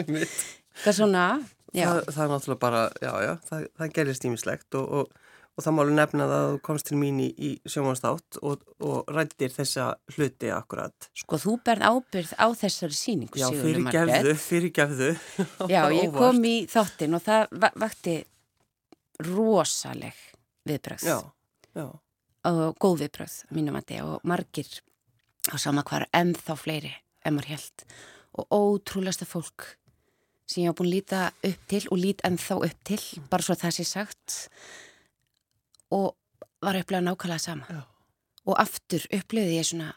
einmitt. 0.00 0.38
hvað 0.82 0.96
svona 0.96 1.26
það, 1.72 2.00
það 2.08 2.22
er 2.24 2.32
náttúrulega 2.32 2.62
bara, 2.64 2.80
já, 3.02 3.12
já, 3.22 3.32
það, 3.48 3.66
það 3.78 3.92
gerist 3.98 4.26
ímislegt 4.28 4.78
og, 4.80 4.96
og, 4.98 5.36
og 5.52 5.64
það 5.66 5.74
málu 5.76 5.92
nefna 5.96 6.24
að 6.26 6.34
þú 6.54 6.60
komst 6.64 6.86
til 6.88 6.96
mín 6.96 7.18
í, 7.20 7.28
í 7.36 7.50
sjómanstátt 7.68 8.38
og, 8.40 8.62
og 8.80 9.10
rættir 9.12 9.52
þessa 9.52 9.90
hluti 10.16 10.48
akkurat. 10.54 11.08
Sko, 11.22 11.36
þú 11.42 11.56
berð 11.66 11.84
ábyrð 11.90 12.32
á 12.40 12.46
þessari 12.56 12.96
síningu, 12.96 13.36
Já, 13.40 13.48
Sigurður 13.50 13.66
fyrir 13.68 13.84
gefðu, 13.92 14.12
Margrét. 14.14 14.44
fyrir 14.46 14.72
gefðu. 14.78 15.10
Já, 15.74 15.82
ég 15.92 16.14
kom 16.22 16.40
í 16.48 16.54
þáttin 16.72 17.18
og 17.18 17.24
það 17.26 17.52
va- 17.66 17.74
vakti 17.84 18.16
rosaleg 19.22 20.16
viðbröð 20.68 21.04
Já, 21.06 21.18
já, 21.76 21.84
og 22.48 22.62
góð 22.82 23.04
viðbröð 23.04 23.36
mínum 23.54 23.76
að 23.78 23.86
þið 23.92 24.08
og 24.08 24.26
margir 24.32 24.70
á 25.52 25.54
sama 25.60 25.84
hvar 25.86 26.06
ennþá 26.14 26.56
fleiri 26.58 26.92
en 27.26 27.36
maður 27.36 27.52
held 27.56 27.84
og 28.40 28.48
ótrúlegasta 28.56 29.26
fólk 29.28 29.68
sem 30.48 30.64
ég 30.64 30.72
á 30.72 30.76
búin 30.78 30.88
að 30.90 30.94
líta 30.96 31.20
upp 31.46 31.66
til 31.70 31.82
og 31.92 32.00
lít 32.02 32.22
ennþá 32.26 32.56
upp 32.66 32.80
til 32.88 33.00
bara 33.30 33.44
svo 33.46 33.56
það 33.58 33.76
sé 33.78 33.86
sagt 33.88 34.38
og 35.92 36.14
var 36.62 36.76
að 36.78 36.84
upplega 36.84 37.06
nákvæmlega 37.06 37.42
sama. 37.42 37.66
Já, 37.68 37.82
og 38.48 38.62
aftur 38.62 39.04
upplöði 39.18 39.58
ég 39.58 39.68
svona 39.68 39.90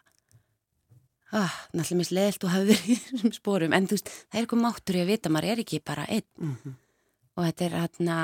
ah, 1.35 1.55
náttúrulega 1.73 1.99
mis 1.99 2.11
leðilt 2.15 2.45
og 2.45 2.53
hafi 2.53 2.67
verið 2.71 2.91
í 2.93 2.97
þessum 3.07 3.33
spórum 3.35 3.75
en 3.75 3.87
þú 3.89 3.97
veist, 3.97 4.11
það 4.29 4.37
er 4.37 4.45
eitthvað 4.45 4.63
máttur 4.65 4.97
í 4.97 5.01
að 5.03 5.11
vita 5.11 5.31
maður 5.33 5.51
er 5.53 5.63
ekki 5.63 5.81
bara 5.85 6.05
einn. 6.11 6.27
Mhm, 6.41 6.75
og 7.35 7.47
þetta 7.47 7.65
er 7.65 7.79
hérna 7.79 8.19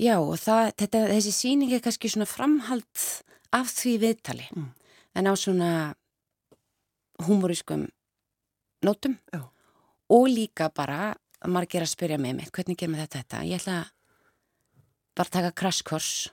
já 0.00 0.14
og 0.18 0.36
það, 0.40 0.74
þetta, 0.82 1.06
þessi 1.14 1.32
sýning 1.34 1.72
er 1.74 1.82
kannski 1.84 2.12
svona 2.12 2.28
framhald 2.30 3.06
af 3.56 3.72
því 3.74 3.96
viðtali. 4.04 4.46
Mm. 4.54 4.68
en 5.14 5.26
á 5.26 5.34
svona 5.34 5.94
humorískum 7.26 7.88
nótum. 8.82 9.18
Já. 9.32 9.50
og 10.08 10.28
líka 10.28 10.70
bara 10.74 11.14
margir 11.46 11.82
að 11.82 11.92
spyrja 11.92 12.18
mig 12.18 12.34
mitt, 12.34 12.50
hvernig 12.50 12.76
gerum 12.78 12.94
við 12.94 13.06
þetta 13.06 13.18
þetta? 13.18 13.42
Ég 13.46 13.60
ætla 13.60 13.76
að 13.80 13.90
bara 15.16 15.32
taka 15.36 15.52
crash 15.56 15.84
course 15.86 16.30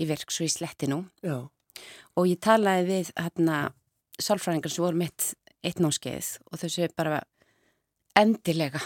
í 0.00 0.06
virk 0.08 0.32
svo 0.32 0.46
ég 0.46 0.54
sletti 0.54 0.88
nú. 0.90 1.02
Já, 1.24 1.42
og 2.16 2.28
ég 2.28 2.40
talaði 2.42 2.86
við 2.88 3.12
hérna 3.16 3.58
sálfræðingar 4.20 4.72
sem 4.72 4.84
voru 4.84 5.00
mitt 5.00 5.32
eitt 5.64 5.80
námskeið 5.80 6.30
og 6.50 6.60
þau 6.60 6.70
séu 6.72 6.88
bara 6.96 7.22
endilega 8.18 8.80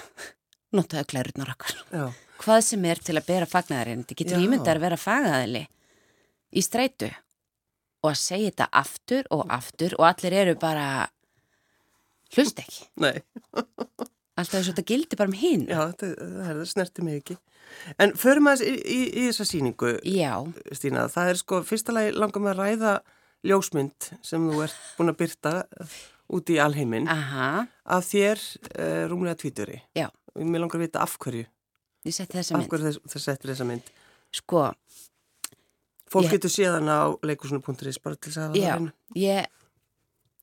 notaðu 0.75 1.09
glærurnar 1.13 1.53
okkar. 1.55 1.77
Já, 1.95 2.05
hvað 2.43 2.63
sem 2.69 2.87
er 2.91 3.03
til 3.03 3.17
að 3.19 3.29
bera 3.29 3.51
fagnaðarinn 3.51 4.05
þetta 4.05 4.19
getur 4.21 4.45
ímyndar 4.45 4.81
að 4.81 4.87
vera 4.89 5.01
fagaðili 5.01 5.67
í 6.55 6.65
streitu. 6.65 7.11
Og 8.05 8.11
að 8.13 8.21
segja 8.21 8.51
þetta 8.51 8.67
aftur 8.83 9.29
og 9.33 9.47
aftur 9.55 9.95
og 9.97 10.05
allir 10.11 10.35
eru 10.43 10.57
bara 10.61 11.07
hlust 12.35 12.59
ekki. 12.61 12.85
Nei, 13.01 13.15
alltaf 14.37 14.55
þess 14.59 14.69
að 14.69 14.71
þetta 14.73 14.87
gildi 14.91 15.19
bara 15.21 15.31
um 15.33 15.37
hinn 15.39 15.67
já, 15.71 15.81
það 15.99 16.63
snerti 16.71 17.05
mig 17.07 17.21
ekki. 17.23 17.37
En 18.03 18.13
förum 18.19 18.49
aðeins 18.51 18.65
í, 18.69 18.75
í, 18.85 19.01
í 19.23 19.27
þessa 19.31 19.47
síningu, 19.49 19.93
já, 20.07 20.33
Stína, 20.77 21.07
það 21.13 21.31
er 21.33 21.41
sko, 21.41 21.61
fyrsta 21.67 21.95
lagi 21.97 22.13
langar 22.17 22.43
með 22.45 22.53
að 22.55 22.61
ræða 22.63 22.93
ljósmynd 23.45 24.11
sem 24.25 24.45
þú 24.51 24.63
ert 24.67 24.77
búin 24.99 25.13
að 25.13 25.19
byrta 25.23 25.55
út 26.35 26.51
í 26.53 26.59
alheiminn. 26.63 27.09
Aha, 27.13 27.49
af 27.97 28.07
þér 28.09 28.41
uh, 28.41 29.03
rúmlega 29.13 29.37
tvíturi. 29.43 29.81
já. 29.97 30.09
Og 30.35 30.43
mér 30.51 30.65
langar 30.65 30.81
að 30.81 30.87
vita 30.89 31.03
af 31.05 31.13
hverju, 31.23 31.45
ég 32.09 32.15
setti 32.17 32.35
þessa 32.41 32.57
af 32.57 32.63
mynd 32.65 32.71
hverju 32.73 32.89
þess, 32.91 33.03
þess 33.13 33.27
settir 33.31 33.53
þessa 33.53 33.67
mynd. 33.69 33.91
sko, 34.35 34.65
Fólk 36.15 36.27
Ég- 36.29 36.35
getur 36.37 36.53
séðan 36.53 36.87
á 36.91 37.11
leikusinu.is 37.27 37.99
bara 38.03 38.15
til 38.17 38.31
þess 38.31 38.39
að 38.39 38.49
hafa 38.49 38.59
já, 38.61 38.67
það 38.67 38.75
reynu. 38.79 38.93
ég 39.19 39.47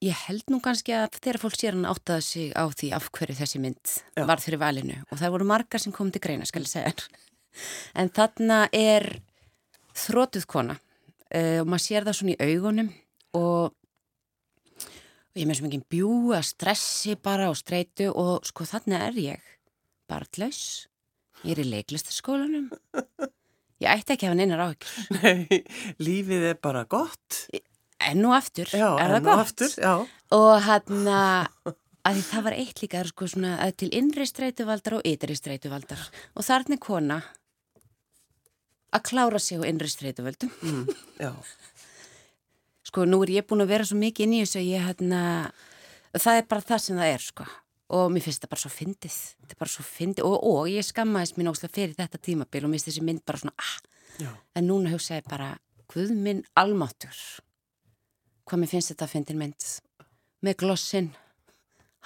ég 0.01 0.17
held 0.25 0.49
nú 0.49 0.59
kannski 0.63 0.93
að 0.97 1.17
þegar 1.19 1.39
fólk 1.43 1.57
sér 1.59 1.75
hann 1.77 1.89
áttaði 1.89 2.25
sig 2.25 2.53
á 2.57 2.65
því 2.73 2.91
af 2.97 3.09
hverju 3.13 3.37
þessi 3.37 3.61
mynd 3.61 3.91
Já. 4.17 4.23
var 4.25 4.41
fyrir 4.41 4.61
valinu 4.61 4.97
og 5.09 5.19
það 5.19 5.33
voru 5.35 5.49
margar 5.51 5.83
sem 5.83 5.93
kom 5.93 6.09
til 6.13 6.23
greina, 6.23 6.47
skal 6.49 6.65
ég 6.65 6.71
segja 6.71 6.93
en 7.99 8.09
þarna 8.13 8.63
er 8.73 9.07
þrótuð 9.97 10.47
kona 10.49 10.77
uh, 10.77 11.61
og 11.61 11.69
maður 11.69 11.85
sér 11.85 12.07
það 12.07 12.17
svona 12.17 12.33
í 12.33 12.49
augunum 12.49 12.91
og, 13.37 13.75
og 14.81 15.37
ég 15.37 15.49
með 15.49 15.59
sem 15.59 15.69
ekki 15.69 15.83
bjúa 15.97 16.41
stressi 16.45 17.17
bara 17.21 17.51
og 17.51 17.59
streitu 17.59 18.09
og 18.09 18.47
sko 18.47 18.65
þarna 18.69 19.05
er 19.09 19.21
ég 19.21 19.51
barnlaus 20.09 20.87
ég 21.45 21.53
er 21.53 21.61
í 21.61 21.69
leiklistaskólanum 21.75 22.71
ég 23.81 23.91
ætti 23.91 24.15
ekki 24.15 24.25
að 24.25 24.33
hafa 24.33 24.39
neinar 24.39 24.65
áhyggjur 24.65 25.21
Nei, 25.21 25.61
lífið 26.01 26.53
er 26.53 26.57
bara 26.61 26.87
gott. 26.89 27.45
Enn 28.09 28.25
og 28.25 28.33
aftur, 28.37 28.69
Já, 28.73 28.87
er 28.99 29.13
það 29.15 29.23
gott? 29.27 29.43
aftur, 29.45 29.75
já. 29.77 29.93
og 30.37 30.51
hann 30.67 31.07
að 31.11 32.15
því 32.17 32.23
það 32.31 32.43
var 32.47 32.55
eitt 32.57 32.81
líka 32.81 33.03
sko 33.05 33.27
svona 33.29 33.51
að 33.61 33.75
til 33.83 33.91
innri 33.93 34.25
streituvaldar 34.25 34.95
og 34.97 35.05
ytri 35.05 35.35
streituvaldar. 35.37 36.01
Og 36.33 36.45
þarna 36.47 36.77
er 36.77 36.81
kona 36.81 37.19
að 38.91 39.03
klára 39.07 39.39
sig 39.39 39.61
á 39.61 39.63
innri 39.69 39.87
streituvaldum 39.91 40.51
Mm, 40.61 40.87
já, 41.21 41.31
sko 42.89 43.05
nú 43.05 43.21
er 43.23 43.35
ég 43.37 43.45
búin 43.47 43.61
að 43.63 43.71
vera 43.71 43.85
svo 43.87 43.97
mikið 44.01 44.25
inn 44.25 44.33
í 44.35 44.41
þessu 44.43 44.59
að 44.63 44.71
ég 44.71 44.87
hérna 44.89 45.21
það 46.17 46.39
er 46.41 46.47
bara 46.49 46.65
það 46.67 46.81
sem 46.85 46.97
það 46.99 47.13
er 47.13 47.23
sko. 47.27 47.45
Og 47.91 48.05
mér 48.11 48.23
finnst 48.23 48.39
þetta 48.39 48.51
bara 48.53 48.63
svo 48.63 48.69
fyndið. 48.71 49.15
Þetta 49.43 49.55
er 49.55 49.59
bara 49.59 49.71
svo 49.73 49.83
fyndið. 49.83 50.23
Og, 50.27 50.35
og 50.47 50.67
ég 50.71 50.85
skammaðist 50.87 51.35
mín 51.39 51.49
óslega 51.51 51.75
fyrir 51.75 51.95
þetta 51.97 52.19
tímabil 52.23 52.63
og 52.63 52.71
mér 52.71 52.79
finnst 52.79 52.87
þessi 52.87 53.03
mynd 53.03 53.23
bara 53.27 53.41
svona 53.41 53.55
ah, 53.59 53.73
já, 54.23 54.29
en 54.55 54.67
núna 54.69 54.93
hugsa 54.93 55.17
ég 55.19 55.27
bara 55.27 55.53
Guð 55.91 56.13
minn 56.15 56.37
almáttur 56.55 57.17
hvað 58.51 58.61
mér 58.61 58.71
finnst 58.73 58.91
þetta 58.91 59.07
að 59.07 59.13
fyndin 59.15 59.39
mynd. 59.39 59.67
Með 60.43 60.57
glossin 60.59 61.07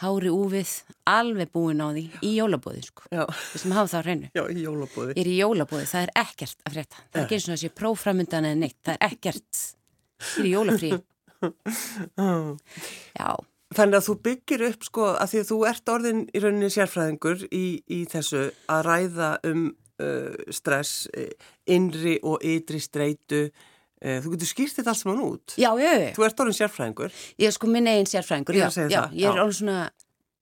hári 0.04 0.30
úfið, 0.30 0.72
alveg 1.08 1.52
búin 1.56 1.80
á 1.80 1.88
því 1.88 2.04
í 2.28 2.34
jólabóði 2.36 2.82
sko, 2.84 3.06
við 3.10 3.62
sem 3.62 3.75
hafa 3.75 3.92
það 3.94 3.98
á 3.98 4.06
hreinu. 4.06 4.28
Já, 4.36 4.44
í 4.52 4.66
jólabóði. 4.66 5.12
ég 5.16 5.22
er 5.24 5.30
í 5.32 5.38
jólabóði, 5.40 5.86
það 5.88 6.06
er 6.06 6.12
ekkert 6.22 6.60
að 6.68 6.75
frétta. 6.75 6.98
Það 7.06 7.20
er 7.20 7.24
ekki 7.24 7.38
eins 7.38 7.48
og 7.48 7.54
þessi 7.54 7.72
próframundan 7.80 8.48
eða 8.50 8.60
neitt 8.60 8.80
það 8.84 8.98
er 8.98 9.06
ekkert, 9.08 9.62
ég 10.25 10.42
er 10.42 10.50
í 10.50 10.52
jólafrí 10.52 10.92
já, 13.20 13.30
Þannig 13.75 13.98
að 13.98 14.06
þú 14.06 14.14
byggir 14.28 14.62
upp 14.70 14.86
sko 14.88 15.08
að 15.16 15.32
því 15.32 15.40
að 15.42 15.50
þú 15.50 15.58
ert 15.70 15.92
orðin 15.96 16.22
í 16.28 16.42
rauninni 16.44 16.70
sérfræðingur 16.72 17.40
í, 17.50 17.66
í 17.92 18.00
þessu 18.12 18.44
að 18.72 18.80
ræða 18.86 19.30
um 19.50 19.64
uh, 20.04 20.36
stress, 20.54 21.08
uh, 21.16 21.32
innri 21.72 22.16
og 22.24 22.44
ytri 22.46 22.80
streitu. 22.84 23.48
Uh, 24.04 24.18
þú 24.22 24.34
getur 24.36 24.50
skýrt 24.50 24.75
þetta 24.80 24.92
allt 24.92 25.00
saman 25.00 25.22
út. 25.24 25.54
já, 25.56 25.70
já, 25.80 25.92
já. 25.96 26.10
Þú 26.18 26.25
ert 26.28 26.42
orðin 26.44 26.58
sérfræðingur. 26.58 27.14
ég 27.40 27.48
er 27.48 27.54
sko 27.56 27.68
minn 27.72 27.88
eigin 27.88 28.10
sérfræðingur 28.12 28.58
Ég 28.58 28.60
já, 28.60 28.66
er 28.66 28.68
að 28.68 28.75
segja 28.75 28.90
já, 28.92 29.02
það, 29.06 29.14
ég 29.16 29.30
er 29.30 29.38
já. 29.40 29.42
alveg 29.46 29.56
svona 29.60 29.78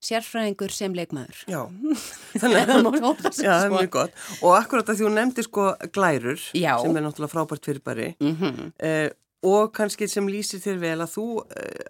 sérfræðingur 0.04 0.74
sem 0.74 0.96
leikmaður 0.98 1.42
Já, 1.48 1.60
þannig 2.42 2.58
að 2.60 2.72
Það 2.74 3.44
Já, 3.46 3.54
er 3.54 3.68
svo. 3.70 3.78
mjög 3.78 3.92
gott. 3.94 4.18
Og 4.44 4.56
akkurat 4.58 4.90
að 4.92 4.98
því 5.00 5.06
hún 5.08 5.16
nefndi 5.20 5.46
sko 5.46 5.68
glærur, 5.96 6.42
Já. 6.58 6.74
sem 6.82 6.98
er 7.00 7.06
náttúrulega 7.06 7.34
frábært 7.36 7.70
fyrirbæri, 7.70 8.10
mm 8.20 8.72
uh, 8.84 9.10
og 9.44 9.74
kannski 9.76 10.08
sem 10.08 10.28
lýsir 10.32 10.62
þér 10.64 10.78
vel 10.80 11.00
að 11.04 11.10
þú, 11.18 11.24
uh, 11.44 11.88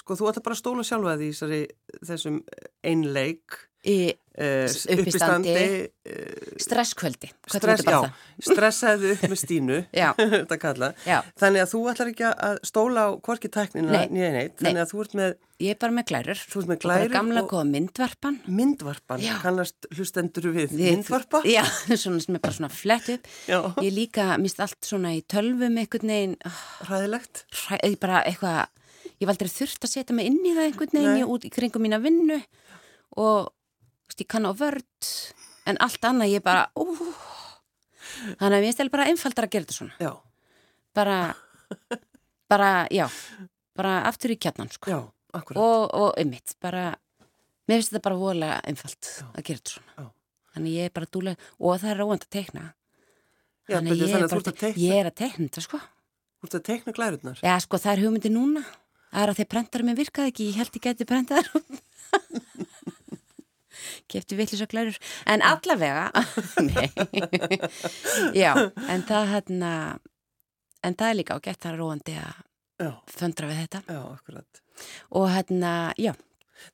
sko, 0.00 0.14
þú 0.16 0.30
ætla 0.30 0.42
bara 0.46 0.56
að 0.56 0.60
stóla 0.62 0.84
sjálfa 0.88 1.16
því 1.20 1.26
þessari, 1.32 1.58
þessum 2.08 2.38
einleik, 2.88 3.58
í 3.86 3.98
uh, 4.10 4.66
Uppistandi. 4.96 5.52
uh, 6.10 6.56
stresskvöldi 6.60 7.30
Hvað 7.46 7.62
stress, 7.62 7.84
já, 7.86 7.98
stressaðu 8.50 9.12
upp 9.14 9.24
með 9.32 9.40
Stínu. 9.40 9.78
Þannig 11.40 11.62
að 11.64 11.70
þú 11.72 11.80
ætlar 11.92 12.10
ekki 12.12 12.26
að 12.32 12.58
stóla 12.66 13.04
á 13.06 13.10
Nei. 13.94 14.08
nýja 14.12 14.30
neitt, 14.34 14.56
þannig 14.60 14.82
að 14.84 14.92
þú 14.94 15.04
ert 15.06 15.18
með 15.22 15.36
Ég 15.56 15.72
er 15.72 15.78
bara 15.80 15.94
með 15.96 16.04
glærur. 16.10 16.40
Þú 16.52 16.58
ert 16.60 16.66
með 16.68 16.74
Og 16.76 16.82
bara 16.82 16.96
glærur 16.98 17.12
gamla 17.14 17.42
góða 17.48 17.68
myndvarpan. 17.70 18.34
myndvarpan, 18.58 19.22
Já. 19.24 19.36
kannast 19.40 19.86
hlustendur 19.96 20.50
við, 20.52 20.74
Við- 20.76 20.90
myndvarpa. 20.98 21.40
Já, 21.48 21.62
svona 21.96 22.20
sem 22.20 22.36
er 22.36 22.42
bara 22.44 22.52
svona 22.58 22.68
flett 22.76 23.08
upp. 23.14 23.30
Já. 23.48 23.56
Ég 23.80 23.94
líka 23.96 24.26
mist 24.42 24.60
allt 24.60 24.76
svona 24.84 25.14
í 25.16 25.22
tölvum 25.24 25.78
einhvern 25.80 26.12
veginn, 26.12 26.36
ah, 26.44 26.60
Ræðilegt. 26.90 27.46
ég 27.88 27.96
bara 28.04 28.20
eitthvað, 28.28 28.66
ég 29.16 29.24
aldrei 29.32 29.48
þurft 29.54 29.88
að 29.88 29.94
setja 29.96 30.18
mig 30.18 30.28
inn 30.28 30.42
í 30.44 30.52
það 30.58 30.68
Nei. 31.08 31.22
ég 31.22 31.32
út 31.38 31.48
í 31.48 31.54
kringum 31.56 31.86
mína 31.88 32.02
vinnu 32.04 32.36
og 33.16 33.48
veist, 34.08 34.20
ég 34.22 34.28
kann 34.30 34.46
á 34.48 34.52
vörd, 34.56 35.10
en 35.66 35.78
allt 35.84 36.06
annað 36.08 36.32
ég 36.36 36.44
bara, 36.46 36.66
ú, 36.78 36.86
þannig 38.38 38.58
að 38.60 38.64
mér 38.66 38.74
stel 38.76 38.90
bara 38.94 39.08
einfaldar 39.10 39.46
að 39.48 39.54
gera 39.56 39.66
þetta 39.66 39.78
svona. 39.80 39.96
Já, 40.02 40.12
Bara, 40.96 41.16
bara, 42.48 42.68
já, 42.94 43.04
bara 43.76 43.98
aftur 44.08 44.32
í 44.32 44.38
kjarnan, 44.40 44.70
sko. 44.72 44.88
já, 44.88 45.00
og, 45.58 45.82
og 45.92 46.14
ummitt, 46.22 46.54
bara 46.64 46.94
mér 47.68 47.82
finnst 47.82 47.90
þetta 47.92 48.04
bara 48.06 48.16
voðalega 48.20 48.60
einfalt 48.70 49.10
að 49.34 49.42
gera 49.44 49.58
þetta 49.60 49.74
svona. 49.74 49.92
Já. 49.98 50.06
þannig 50.56 50.76
ég 50.78 50.88
er 50.88 50.94
bara 50.96 51.10
dúlega 51.12 51.50
og 51.60 51.76
það 51.82 51.90
er 51.92 52.00
ráðand 52.00 52.24
að 52.24 52.32
teikna. 52.38 52.62
Já, 53.66 53.74
þannig 53.76 54.00
ég 54.06 54.14
er 54.16 54.24
bara 54.30 54.54
teikna, 54.56 54.72
ég 54.86 54.96
er 55.02 55.10
að 55.10 55.16
teikna 55.20 55.44
þetta 55.50 55.64
sko. 55.66 55.82
Þú 56.36 56.48
ert 56.48 56.56
að 56.60 56.64
teikna 56.70 56.94
glærurnar. 56.96 57.40
já 57.44 57.54
sko 57.66 57.80
það 57.82 57.92
er 57.96 58.04
hugmyndi 58.06 58.30
núna. 58.32 58.62
Það 59.10 59.22
er 59.26 59.32
að 59.34 59.38
þeir 59.42 59.50
prentarum 59.52 59.86
minn 59.90 59.96
virkaði 60.00 60.32
ekki 60.32 60.46
ég 60.48 60.56
held 60.62 60.74
ég 60.80 60.84
geti 60.86 61.06
prentaðar 61.08 61.46
kefti 64.10 64.38
villis 64.38 64.62
og 64.64 64.72
glærur 64.72 64.98
en 65.26 65.44
allavega 65.44 66.10
já, 68.42 68.52
en 68.88 69.06
það 69.08 69.32
hérna 69.32 69.72
en 70.86 70.94
það 70.94 71.08
er 71.08 71.18
líka 71.20 71.38
ágætt 71.38 71.62
það 71.64 71.72
er 71.72 71.82
róandi 71.82 72.16
að 72.20 72.94
föndra 73.08 73.50
við 73.50 73.62
þetta 73.64 73.82
já, 73.88 74.00
akkurat. 74.12 74.62
og 75.16 75.28
hérna, 75.32 75.72
já, 75.96 76.12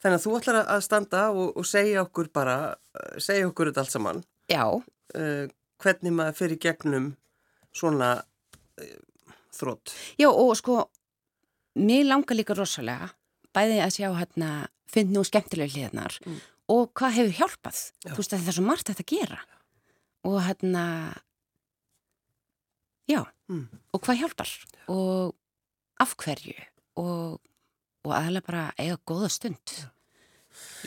Þannig 0.02 0.18
að 0.18 0.24
þú 0.24 0.34
ætlar 0.38 0.58
að 0.62 0.84
standa 0.86 1.22
og, 1.34 1.48
og 1.58 1.66
segja 1.66 2.04
okkur 2.06 2.28
bara, 2.34 2.56
eh, 2.98 3.16
segja 3.22 3.48
okkur 3.48 3.70
þetta 3.70 3.82
allt 3.82 3.94
saman. 3.94 4.20
Já. 4.50 4.64
Uh, 5.12 5.48
hvernig 5.82 6.14
maður 6.16 6.36
fyrir 6.38 6.60
gegnum 6.62 7.08
svona 7.76 8.12
uh, 8.22 8.92
þrótt. 9.52 9.92
Já 10.20 10.28
og 10.30 10.54
sko, 10.56 10.78
mér 11.82 12.06
langar 12.08 12.38
líka 12.38 12.56
rosalega 12.56 13.10
bæði 13.52 13.82
að 13.84 13.94
sjá 13.98 14.08
hérna, 14.16 14.52
finn 14.88 15.12
nú 15.12 15.24
skemmtilega 15.26 15.74
hliðnar 15.74 16.16
mm. 16.24 16.40
Og 16.72 16.90
hvað 16.98 17.16
hefur 17.18 17.38
hjálpað. 17.40 17.82
Já. 18.02 18.10
Þú 18.10 18.18
veist 18.20 18.32
að 18.32 18.42
það 18.42 18.52
er 18.52 18.58
svo 18.58 18.66
margt 18.66 18.88
að 18.88 18.98
þetta 18.98 19.08
gera. 19.12 19.38
Og 20.30 20.36
hérna, 20.46 20.84
já, 23.10 23.22
mm. 23.50 23.64
og 23.92 24.04
hvað 24.04 24.20
hjálpar 24.22 24.52
og 24.92 25.34
af 26.02 26.14
hverju 26.18 26.54
og 27.02 27.40
og 28.02 28.14
aðlega 28.16 28.46
bara 28.46 28.64
eiga 28.80 28.98
góða 29.06 29.30
stund 29.32 29.74
Já. 29.76 29.86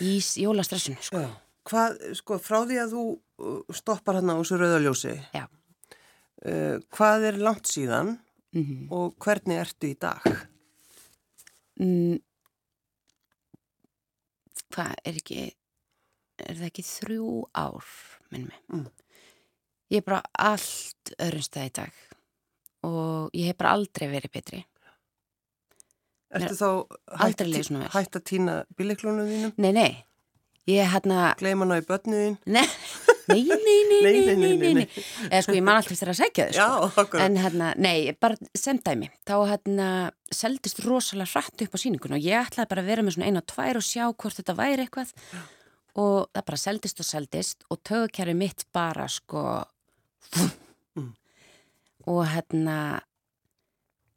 í 0.03 0.17
jólastressinu 0.43 1.01
sko. 1.03 1.23
Hvað, 1.65 1.97
sko, 2.19 2.37
frá 2.41 2.59
því 2.67 2.79
að 2.83 2.91
þú 2.93 3.05
uh, 3.15 3.73
stoppar 3.73 4.19
hérna 4.19 4.35
á 4.37 4.39
þessu 4.41 4.59
rauðaljósi 4.61 5.15
uh, 5.15 6.75
hvað 6.93 7.29
er 7.31 7.41
langt 7.41 7.71
síðan 7.71 8.17
mm 8.53 8.63
-hmm. 8.63 8.87
og 8.91 9.15
hvernig 9.17 9.61
ertu 9.63 9.89
í 9.89 9.97
dag? 9.99 10.21
Mm, 11.79 12.19
hvað 14.71 14.93
er 15.03 15.15
ekki 15.15 15.53
er 16.45 16.59
það 16.59 16.69
ekki 16.69 16.85
þrjú 16.89 17.31
ár 17.57 17.91
minn 18.33 18.47
mig 18.49 18.61
mm. 18.71 18.85
ég 19.93 20.01
er 20.01 20.07
bara 20.07 20.21
allt 20.51 21.15
öðrunstað 21.17 21.69
í 21.69 21.75
dag 21.81 22.01
og 22.85 23.35
ég 23.35 23.51
hef 23.51 23.59
bara 23.59 23.75
aldrei 23.77 24.09
verið 24.11 24.33
betri 24.37 24.63
Ertu 26.35 26.55
þá 26.57 26.69
hætt, 27.21 27.43
hætt 27.93 28.17
að 28.17 28.23
týna 28.27 28.55
bíleiklunum 28.75 29.27
þínum? 29.29 29.51
Nei, 29.61 29.71
nei. 29.71 29.91
Ég 30.67 30.89
hérna... 30.89 31.29
Gleima 31.39 31.67
ná 31.69 31.77
í 31.77 31.85
börnuðin? 31.85 32.39
Nei, 33.25 33.41
nei, 33.41 33.57
nei, 33.57 34.35
nei, 34.37 34.51
nei, 34.53 34.73
nei. 34.77 34.83
Eða 35.31 35.39
sko, 35.41 35.55
ég 35.57 35.63
man 35.65 35.79
alltaf 35.79 35.95
þess 35.97 36.11
að 36.11 36.17
segja 36.19 36.43
þau, 36.45 36.51
sko. 36.53 36.59
Já, 36.59 36.89
okkur. 37.01 37.21
En 37.23 37.37
hérna, 37.41 37.71
nei, 37.81 38.11
bara 38.21 38.37
sem 38.53 38.77
dæmi. 38.85 39.07
Þá 39.25 39.33
hérna 39.49 39.87
seldist 40.29 40.83
rosalega 40.85 41.31
hratt 41.31 41.63
upp 41.65 41.73
á 41.73 41.79
síningun 41.81 42.13
og 42.19 42.21
ég 42.21 42.37
ætlaði 42.37 42.69
bara 42.69 42.83
að 42.85 42.91
vera 42.91 43.05
með 43.05 43.15
svona 43.15 43.31
eina 43.31 43.41
og 43.41 43.47
tvær 43.49 43.79
og 43.79 43.87
sjá 43.87 44.03
hvort 44.11 44.37
þetta 44.37 44.55
væri 44.59 44.85
eitthvað. 44.85 45.15
Og 46.01 46.27
það 46.35 46.45
bara 46.49 46.59
seldist 46.59 46.99
og 46.99 47.07
seldist 47.07 47.65
og 47.71 47.81
tögukjæri 47.87 48.35
mitt 48.37 48.65
bara, 48.75 49.07
sko... 49.11 49.63
Mm. 50.95 51.11
Og 52.11 52.21
hérna... 52.31 52.77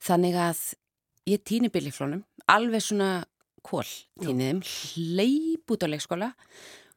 Þannig 0.09 0.37
að 0.39 0.61
ég 1.29 1.43
týni 1.47 1.69
bílíflónum, 1.73 2.23
alveg 2.49 2.85
svona 2.85 3.11
kól 3.67 3.87
týniðum, 4.23 4.63
hleyp 4.63 5.75
út 5.75 5.85
á 5.85 5.89
leikskóla 5.91 6.31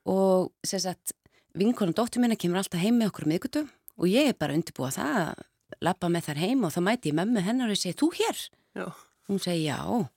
og 0.09 0.51
sér 0.65 0.83
sagt, 0.85 1.15
vinkonum 1.57 1.95
dóttur 1.97 2.23
minna 2.23 2.37
kemur 2.39 2.61
alltaf 2.61 2.81
heim 2.81 2.99
með 2.99 3.11
okkur 3.11 3.29
miðgutu 3.29 3.63
og 3.97 4.07
ég 4.09 4.31
er 4.31 4.37
bara 4.39 4.55
undirbúið 4.57 4.99
það 4.99 5.17
að 5.21 5.81
lappa 5.87 6.11
með 6.11 6.29
þar 6.29 6.41
heim 6.45 6.63
og 6.67 6.73
þá 6.75 6.81
mæti 6.85 7.11
ég 7.11 7.17
mömmu 7.17 7.43
hennar 7.45 7.73
og 7.73 7.79
segi, 7.79 7.97
þú 7.99 8.11
hér? 8.19 8.45
Já. 8.77 8.85
Hún 9.27 9.41
segi, 9.41 9.65
já 9.67 9.79
og 9.89 10.07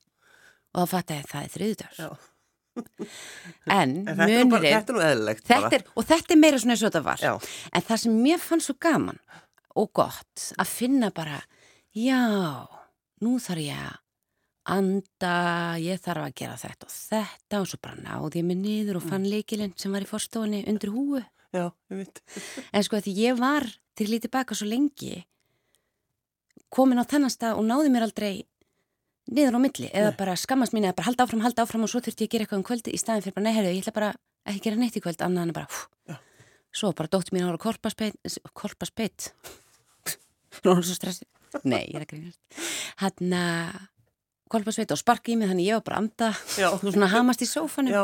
þá 0.75 0.91
fatt 0.91 1.15
ég 1.15 1.25
að 1.25 1.33
það 1.33 1.49
er 1.49 1.55
þriðdags 1.57 2.01
en, 2.05 2.23
en 3.79 3.97
þetta 4.09 4.45
bara, 4.51 4.63
þetta 4.63 4.93
er 4.93 4.97
nú 4.97 5.03
eðlilegt 5.09 5.51
þetta 5.51 5.75
er, 5.79 5.85
og 5.95 6.07
þetta 6.09 6.35
er 6.35 6.41
meira 6.41 6.61
svona 6.63 6.75
eins 6.75 6.85
og 6.85 6.91
þetta 6.91 7.05
var 7.07 7.25
já. 7.25 7.33
en 7.71 7.85
það 7.89 8.01
sem 8.05 8.23
mér 8.27 8.41
fann 8.43 8.65
svo 8.65 8.77
gaman 8.83 9.21
og 9.75 9.91
gott 9.95 10.49
að 10.59 10.73
finna 10.73 11.11
bara 11.15 11.43
já, 11.95 12.23
nú 13.23 13.37
þarf 13.43 13.63
ég 13.63 13.85
að 13.85 14.01
anda, 14.65 15.35
ég 15.77 16.01
þarf 16.01 16.25
að 16.25 16.37
gera 16.41 16.57
þetta 16.57 16.89
og 16.89 16.95
þetta 16.95 17.61
og 17.61 17.69
svo 17.69 17.79
bara 17.85 18.01
náði 18.01 18.41
ég 18.41 18.49
mig 18.49 18.59
niður 18.63 18.99
og 19.01 19.07
fann 19.11 19.27
leikilinn 19.29 19.75
sem 19.77 19.93
var 19.93 20.07
í 20.07 20.09
forstofunni 20.09 20.63
undir 20.71 20.93
húu. 20.95 21.21
Já. 21.55 21.69
En 21.93 22.87
sko 22.87 22.99
því 23.05 23.13
ég 23.19 23.37
var 23.39 23.67
til 23.95 24.09
lítið 24.09 24.33
baka 24.33 24.57
svo 24.57 24.67
lengi 24.71 25.21
komin 26.75 26.99
á 26.99 27.05
þennan 27.07 27.33
stað 27.33 27.61
og 27.61 27.69
náði 27.69 27.93
mér 27.93 28.09
aldrei 28.09 28.33
niður 29.33 29.57
á 29.57 29.61
milli 29.65 29.89
eða 29.91 30.13
Nei. 30.13 30.19
bara 30.19 30.37
skammast 30.37 30.75
mín 30.77 30.87
eða 30.89 30.99
bara 30.99 31.09
halda 31.09 31.25
áfram, 31.25 31.45
halda 31.45 31.65
áfram 31.65 31.87
og 31.87 31.93
svo 31.93 32.03
þurfti 32.05 32.27
ég 32.27 32.29
að 32.29 32.35
gera 32.35 32.47
eitthvað 32.47 32.61
um 32.61 32.67
kvöldi 32.69 32.93
í 32.95 33.01
staðin 33.01 33.25
fyrir 33.25 33.37
bara 33.39 33.47
neherðu, 33.49 33.73
ég 33.73 33.85
ætla 33.85 33.97
bara 33.97 34.11
ekki 34.45 34.65
gera 34.67 34.81
neitt 34.81 34.99
í 34.99 35.05
kvöld. 35.05 35.25
Annað 35.25 35.49
en 35.49 35.57
bara, 35.57 35.69
hú, 35.71 36.19
svo 36.75 36.93
bara 36.99 37.13
dótt 37.13 37.33
mín 37.33 37.47
ára 37.47 37.61
korpaspeit, 37.61 38.19
korpaspeit, 38.53 39.33
nú 40.65 40.75
er 40.75 40.83
það 40.83 40.87
svo 40.91 40.99
stressið, 40.99 41.29
nei, 41.65 41.83
ég 41.89 41.97
er 41.97 42.05
að 42.05 42.11
grínast, 42.13 42.41
hann 43.01 43.37
að 43.39 43.83
kolpasveit 44.55 44.93
og 44.95 45.01
sparki 45.01 45.35
í 45.35 45.39
mig 45.39 45.51
þannig 45.51 45.71
ég 45.71 45.79
var 45.79 45.87
bara 45.89 45.97
að 45.99 46.05
anda 46.05 46.29
og 46.69 46.83
svona 46.85 47.11
hamast 47.11 47.43
í 47.43 47.49
sófanum. 47.49 47.95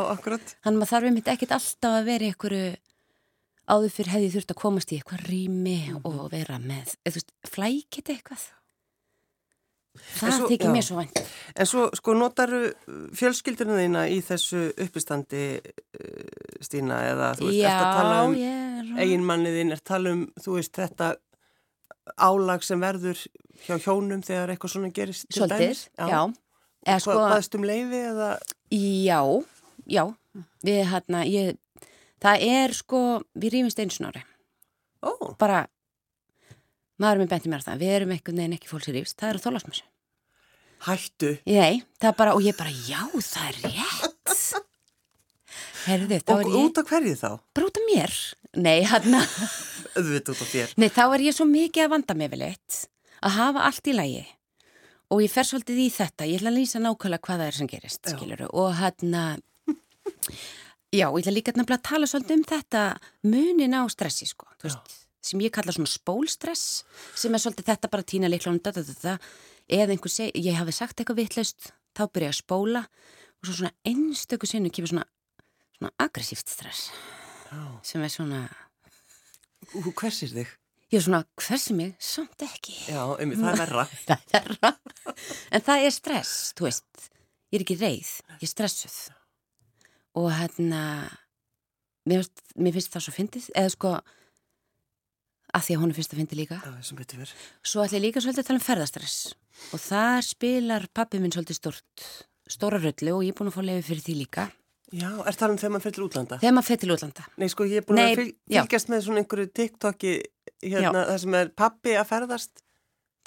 Þannig 0.65 0.81
maður 0.81 0.89
þarf 0.89 1.09
einmitt 1.09 1.29
ekkit 1.31 1.53
alltaf 1.55 1.99
að 1.99 2.07
vera 2.09 2.25
í 2.25 2.31
einhverju 2.31 2.71
áður 3.71 3.93
fyrir 3.95 4.13
hefði 4.15 4.31
þurft 4.35 4.53
að 4.53 4.59
komast 4.63 4.91
í 4.91 4.97
eitthvað 4.97 5.27
rými 5.29 5.77
mm 5.77 5.99
-hmm. 5.99 6.09
og 6.09 6.31
vera 6.33 6.57
með 6.59 6.95
eða 7.05 7.13
þú 7.13 7.19
veist, 7.19 7.31
flækit 7.53 8.11
eitthvað 8.11 8.47
Það 9.91 10.45
þykir 10.53 10.71
mér 10.71 10.85
svo 10.87 10.99
vænt 11.01 11.17
En 11.59 11.67
svo 11.67 11.89
sko 11.97 12.13
notaru 12.15 12.61
fjölskyldurinn 13.17 13.81
þína 13.81 14.05
í 14.07 14.21
þessu 14.23 14.69
uppistandi 14.79 15.43
uh, 15.59 16.61
Stína 16.63 17.01
eða 17.09 17.33
þú 17.39 17.49
veist, 17.49 17.59
Já, 17.59 17.67
eftir 17.73 17.87
að 17.89 17.97
tala 17.99 18.21
um 18.27 18.37
yeah. 18.39 18.93
eiginmanniðin 19.03 19.75
er 19.75 19.83
tala 19.83 20.13
um, 20.15 20.23
þú 20.39 20.55
veist, 20.59 20.77
þetta 20.79 21.11
álag 22.17 22.63
sem 22.65 22.81
verður 22.81 23.19
hjá 23.65 23.75
hjónum 23.77 24.23
þegar 24.25 24.53
eitthvað 24.53 24.73
svona 24.75 24.91
gerist 24.95 25.27
til 25.27 25.41
Svolítið, 25.41 25.67
dæmis? 25.67 25.83
Já. 25.97 26.07
já. 26.07 26.95
Sko, 27.03 27.17
Baðst 27.19 27.57
um 27.57 27.67
leiði 27.67 28.01
eða? 28.09 28.31
Já, 28.73 29.21
já. 29.85 30.03
Við 30.65 30.81
hérna, 30.89 31.23
ég, 31.27 31.59
það 32.23 32.45
er 32.47 32.75
sko, 32.77 33.01
við 33.35 33.57
rýfumst 33.57 33.81
einu 33.81 33.95
snári. 33.95 34.23
Ó. 35.03 35.11
Bara, 35.41 35.65
maður 37.01 37.23
með 37.23 37.31
benti 37.33 37.51
mér 37.51 37.65
það, 37.65 37.81
við 37.81 37.95
erum 37.95 38.13
eitthvað 38.15 38.37
neginn 38.37 38.57
ekki 38.57 38.71
fólk 38.71 38.85
sem 38.85 38.97
rýfst, 38.97 39.17
það 39.19 39.33
eru 39.33 39.43
þólasmessu. 39.45 39.87
Hættu? 40.81 41.31
Nei, 41.45 41.81
það 42.01 42.11
er 42.11 42.17
bara, 42.17 42.35
og 42.37 42.45
ég 42.45 42.57
bara, 42.57 42.73
já, 42.73 43.01
það 43.21 43.49
er 43.49 43.59
rétt. 43.67 44.45
Herðu, 45.81 46.17
og 46.29 46.43
ég, 46.45 46.55
út 46.61 46.77
á 46.77 46.83
hverju 46.85 47.15
þá? 47.17 47.29
Bara 47.57 47.67
út 47.69 47.79
á 47.81 47.83
mér. 47.87 48.15
Nei, 48.61 48.81
hann 48.85 49.17
að... 49.17 49.35
Öðvita 49.97 50.33
út 50.33 50.41
á 50.41 50.47
þér. 50.51 50.73
Nei, 50.77 50.89
þá 50.93 51.03
er 51.07 51.23
ég 51.25 51.37
svo 51.37 51.47
mikið 51.49 51.87
að 51.87 51.93
vanda 51.95 52.17
mig 52.17 52.31
vel 52.33 52.43
eitt 52.51 52.83
að 53.21 53.35
hafa 53.37 53.65
allt 53.69 53.89
í 53.89 53.95
lægi 53.97 54.23
og 55.11 55.21
ég 55.25 55.31
fer 55.31 55.47
svolítið 55.47 55.83
í 55.83 55.89
þetta, 55.91 56.27
ég 56.29 56.39
ætla 56.39 56.51
að 56.53 56.57
lýsa 56.57 56.81
nákvæmlega 56.81 57.25
hvað 57.25 57.41
það 57.41 57.49
er 57.49 57.57
sem 57.57 57.69
gerist, 57.69 58.01
já. 58.05 58.13
skiluru, 58.15 58.47
og 58.57 58.75
hann 58.79 59.15
að, 59.19 59.41
já, 60.95 61.05
ég 61.05 61.19
ætla 61.21 61.35
líka 61.35 61.53
að 61.57 61.73
tala 61.83 62.09
svolítið 62.09 62.37
um 62.37 62.45
þetta 62.51 62.83
munin 63.27 63.75
á 63.75 63.81
stressi, 63.91 64.29
sko, 64.29 64.47
þú 64.61 64.69
veist, 64.69 65.00
sem 65.21 65.41
ég 65.43 65.53
kalla 65.53 65.73
svona 65.75 65.89
spólstress, 65.91 66.83
sem 67.15 67.33
er 67.33 67.43
svolítið 67.43 67.69
þetta 67.71 67.91
bara 67.93 68.07
tína 68.07 68.29
leiklunum, 68.31 68.61
eða 69.71 69.93
einhver 69.93 70.11
segi, 70.11 70.41
ég 70.41 70.57
hafi 70.57 70.73
sagt 70.75 70.99
eitthvað 70.99 71.21
vittlaust, 71.21 71.71
þá 71.95 72.07
byrja 72.09 72.31
ég 72.31 72.35
að 72.35 72.39
spóla 72.41 72.85
og 72.85 73.47
svo 73.47 73.57
svona 73.59 73.73
einstöku 73.87 74.49
sinu 74.49 74.71
kemur 74.73 74.93
svona, 74.93 75.05
svona 75.77 75.93
aggressíft 76.01 76.49
stress, 76.51 76.89
já. 77.51 77.61
sem 77.85 78.03
er 78.03 78.13
svona... 78.13 78.41
Hvers 79.71 80.23
er 80.25 80.33
þig? 80.33 80.57
Ég 80.91 80.99
er 80.99 81.03
svona, 81.05 81.21
hversi 81.39 81.75
mig? 81.77 81.93
Samt 82.03 82.43
ekki. 82.43 82.73
Já, 82.91 82.99
um, 83.13 83.33
það 83.39 83.49
er 83.53 83.59
verra. 83.61 83.83
það 84.09 84.33
er 84.41 84.49
verra. 84.59 84.71
En 85.55 85.63
það 85.63 85.85
er 85.85 85.93
stress, 85.95 86.31
þú 86.57 86.67
veist. 86.67 87.05
Ég 87.51 87.59
er 87.59 87.63
ekki 87.63 87.77
reið, 87.79 88.09
ég 88.33 88.43
er 88.43 88.51
stressuð. 88.51 88.97
Og 90.19 90.27
hérna, 90.35 90.81
mér, 92.11 92.27
mér 92.59 92.75
finnst 92.75 92.91
það 92.91 93.05
svo 93.05 93.13
fyndið, 93.15 93.47
eða 93.61 93.71
sko, 93.71 93.93
að 95.51 95.67
því 95.67 95.75
að 95.75 95.81
hún 95.83 95.91
er 95.91 95.97
fyrst 95.99 96.15
að 96.15 96.21
fyndi 96.21 96.39
líka. 96.39 96.57
Já. 96.63 96.71
Svo 97.63 97.83
ætlum 97.83 97.99
ég 97.99 98.05
líka 98.07 98.23
svolítið 98.23 98.43
að 98.43 98.49
tala 98.49 98.61
um 98.61 98.65
ferðastress. 98.65 99.19
Og 99.75 99.83
það 99.83 100.17
spilar 100.29 100.87
pappi 100.95 101.21
minn 101.21 101.33
svolítið 101.33 101.59
stort, 101.59 102.07
stóra 102.49 102.79
röllu 102.81 103.17
og 103.17 103.23
ég 103.25 103.33
er 103.33 103.37
búin 103.37 103.51
að 103.51 103.57
fá 103.57 103.63
lefi 103.67 103.87
fyrir 103.89 104.05
því 104.07 104.17
líka. 104.23 104.47
Já, 104.91 105.07
er 105.23 105.35
það 105.39 105.53
um 105.53 105.59
þegar 105.61 105.71
maður 105.71 105.85
fyrir 105.85 105.95
til 105.95 106.03
útlanda? 106.03 106.37
Þegar 106.41 106.55
maður 106.57 106.67
fyrir 106.67 106.81
til 106.81 106.93
útlanda. 106.97 107.25
Nei, 107.39 107.47
sko, 107.51 107.67
ég 107.69 107.79
er 107.79 107.85
búin 107.87 107.99
Nei, 108.01 108.07
að 108.09 108.19
fylg, 108.19 108.33
fylgjast 108.51 108.89
með 108.91 109.03
svona 109.05 109.21
einhverju 109.21 109.51
TikToki 109.55 110.15
hérna, 110.65 111.03
það 111.07 111.19
sem 111.23 111.37
er 111.39 111.51
pappi 111.61 111.93
að 111.95 112.09
ferðast. 112.09 112.63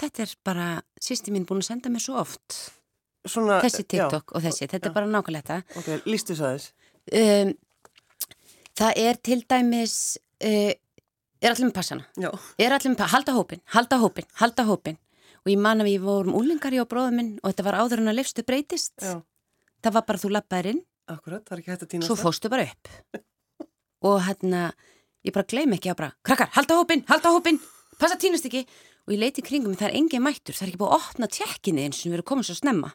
Þetta 0.03 0.25
er 0.27 0.35
bara, 0.45 0.67
sýsti 1.01 1.33
mín 1.33 1.47
búin 1.49 1.63
að 1.63 1.71
senda 1.71 1.93
mér 1.95 2.05
svo 2.05 2.19
oft. 2.21 2.59
Svona, 3.25 3.63
þessi 3.65 3.87
TikTok 3.87 4.29
já, 4.29 4.37
og 4.37 4.45
þessi, 4.45 4.69
þetta 4.69 4.83
já. 4.83 4.91
er 4.91 4.97
bara 4.99 5.09
nákvæmlega. 5.09 5.59
Ok, 5.81 5.89
lístu 6.05 6.37
þess? 6.37 6.75
Um, 7.17 7.55
það 8.77 9.01
er 9.07 9.21
til 9.31 9.41
dæmis, 9.55 9.97
uh, 10.45 10.73
er 11.45 11.53
allir 11.53 11.69
með 11.69 11.77
passana. 11.77 12.07
Já. 12.17 12.31
Er 12.59 12.75
allir 12.75 12.93
með 12.95 12.99
passana, 13.03 13.13
halda 13.19 13.37
hópin, 13.37 13.63
halda 13.77 14.01
hópin, 14.01 14.29
halda 14.41 14.65
hópin. 14.71 14.99
Og 15.45 15.53
ég 15.53 15.61
man 15.61 15.85
að 15.85 15.91
við 15.91 16.05
vorum 16.07 16.37
úlingari 16.39 16.81
á 16.81 16.89
bróðuminn 16.89 17.35
og 17.43 17.51
þetta 17.53 17.67
var 17.67 17.79
áður 17.83 18.01
en 18.03 18.13
að 18.15 18.19
lifstu 18.23 18.45
breytist. 18.49 18.95
Já. 19.03 19.19
Það 19.85 19.97
var 19.99 20.07
bara 20.09 20.23
þú 20.23 20.31
lappaðir 20.33 20.71
inn 20.73 20.83
Akkurat, 21.13 21.43
það 21.45 21.53
er 21.53 21.61
ekki 21.61 21.73
hægt 21.75 21.83
að 21.85 21.91
týna. 21.93 22.07
Svo 22.09 22.17
fóstu 22.17 22.49
bara 22.49 22.65
upp. 22.65 22.89
og 24.09 24.23
hérna, 24.25 24.63
ég 25.27 25.35
bara 25.37 25.49
gleym 25.53 25.75
ekki 25.77 25.91
að 25.93 25.99
bara, 26.01 26.15
krakkar, 26.25 26.49
halda 26.57 26.79
hópin, 26.81 27.05
halda 27.11 27.33
hópin, 27.35 27.61
passa 28.01 28.17
týnast 28.21 28.49
ekki. 28.49 28.65
Og 29.05 29.13
ég 29.13 29.21
leiti 29.21 29.45
kringum, 29.45 29.75
það 29.77 29.91
er 29.91 29.99
engin 29.99 30.25
mættur, 30.25 30.57
það 30.57 30.65
er 30.65 30.71
ekki 30.73 30.81
búið 30.81 30.95
að 30.97 31.03
opna 31.11 31.29
tjekkinni 31.29 31.85
eins 31.85 32.01
og 32.01 32.09
við 32.09 32.17
erum 32.17 32.29
komið 32.31 32.49
svo 32.49 32.57
snemma. 32.57 32.95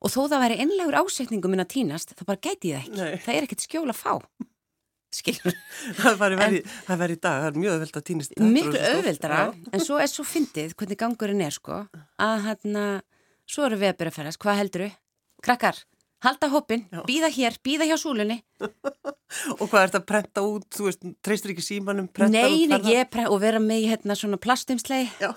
og 0.00 0.12
þó 0.12 0.20
það 0.30 0.42
væri 0.46 0.56
einlegur 0.64 0.96
ásetningum 1.02 1.52
minn 1.52 1.64
að 1.64 1.72
týnast, 1.74 2.14
þá 2.16 2.24
bara 2.24 2.40
gæti 2.40 2.72
ég 2.72 2.86
það 2.86 2.88
ekki 2.88 3.02
Nei. 3.02 3.20
það 3.26 3.36
er 3.36 3.46
ekkert 3.46 3.64
skjól 3.66 3.88
að 3.92 3.98
fá 4.00 4.12
Það 6.00 6.22
væri 6.22 7.16
í 7.16 7.20
dag, 7.20 7.42
það 7.42 7.48
er 7.48 7.58
mjög 7.62 7.74
öðvöld 7.76 7.98
að 8.00 8.06
týnist. 8.10 8.38
miklu 8.40 8.80
auðveldara 8.92 9.42
en 9.72 9.84
svo 9.84 9.98
er 10.02 10.10
svo 10.12 10.24
fyndið 10.26 10.76
hvernig 10.76 11.00
gangurinn 11.00 11.44
er 11.46 11.54
sko, 11.54 11.82
að 12.22 12.46
hérna 12.46 12.86
svo 13.48 13.66
eru 13.68 13.80
við 13.80 13.92
að 13.92 14.00
byrja 14.00 14.14
að 14.14 14.18
ferðast, 14.20 14.40
hvað 14.42 14.60
helduru? 14.62 14.88
Krakkar, 15.46 15.82
halda 16.26 16.50
hoppin, 16.52 16.86
býða 17.08 17.30
hér 17.34 17.58
býða 17.64 17.90
hjá 17.90 17.96
súlunni, 18.00 18.40
Og 19.58 19.66
hvað 19.66 19.80
er 19.80 19.90
þetta 19.90 19.98
að 19.98 20.06
prenta 20.06 20.42
út, 20.46 20.66
þú 20.70 20.84
veist, 20.86 21.06
treystur 21.24 21.52
ekki 21.52 21.64
símanum, 21.66 22.06
nei, 22.30 22.68
ég 22.86 23.08
pre 23.10 23.26
og 23.26 23.40
vera 23.42 23.58
með 23.62 23.88
hérna 23.90 24.14
svona 24.18 24.38
plastumslei 24.38 25.08
Já. 25.18 25.32